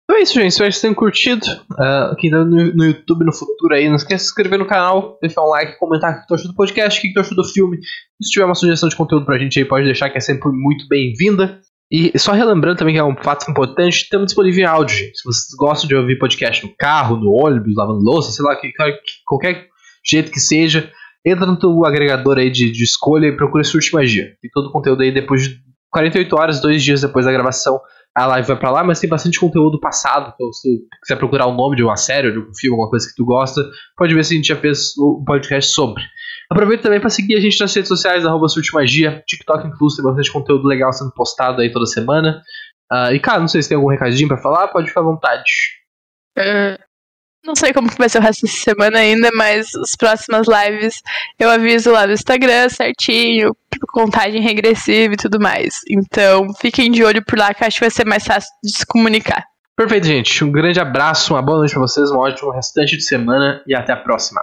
[0.07, 0.53] Então é isso, gente.
[0.53, 1.45] Espero que vocês tenham curtido.
[1.73, 4.67] Uh, quem tá no, no, YouTube no futuro aí, não esqueça de se inscrever no
[4.67, 7.37] canal, deixar um like, comentar o que tu achou do podcast, o que tu achou
[7.37, 7.79] do filme.
[8.23, 10.87] Se tiver uma sugestão de conteúdo pra gente aí, pode deixar, que é sempre muito
[10.89, 11.61] bem-vinda.
[11.91, 15.19] E só relembrando também que é um fato importante, estamos disponíveis em áudio, gente.
[15.19, 18.73] Se vocês gostam de ouvir podcast no carro, no ônibus, lavando louça, sei lá, que,
[19.25, 19.67] qualquer
[20.05, 20.89] jeito que seja,
[21.25, 24.37] entra no teu agregador aí de, de escolha e procura Surte Magia.
[24.41, 27.81] Tem todo o conteúdo aí depois de 48 horas, dois dias depois da gravação
[28.17, 30.33] a live vai pra lá, mas tem bastante conteúdo passado.
[30.35, 33.07] Então, se tu quiser procurar o nome de uma série, de um filme, alguma coisa
[33.07, 33.61] que tu gosta,
[33.95, 36.03] pode ver se a gente já fez um podcast sobre.
[36.51, 40.33] Aproveita também para seguir a gente nas redes sociais, arroba Magia, TikTok incluso, tem bastante
[40.33, 42.41] conteúdo legal sendo postado aí toda semana.
[42.91, 45.51] Uh, e cara, não sei se tem algum recadinho para falar, pode ficar à vontade.
[46.39, 46.81] Uh,
[47.47, 51.03] não sei como vai ser o resto dessa semana ainda, mas as próximas lives
[51.39, 53.57] eu aviso lá no Instagram certinho,
[53.89, 55.81] contagem regressiva e tudo mais.
[55.89, 58.85] Então fiquem de olho por lá que acho que vai ser mais fácil de se
[58.85, 59.45] comunicar.
[59.77, 60.43] Perfeito, gente.
[60.43, 63.93] Um grande abraço, uma boa noite pra vocês, um ótimo restante de semana e até
[63.93, 64.41] a próxima.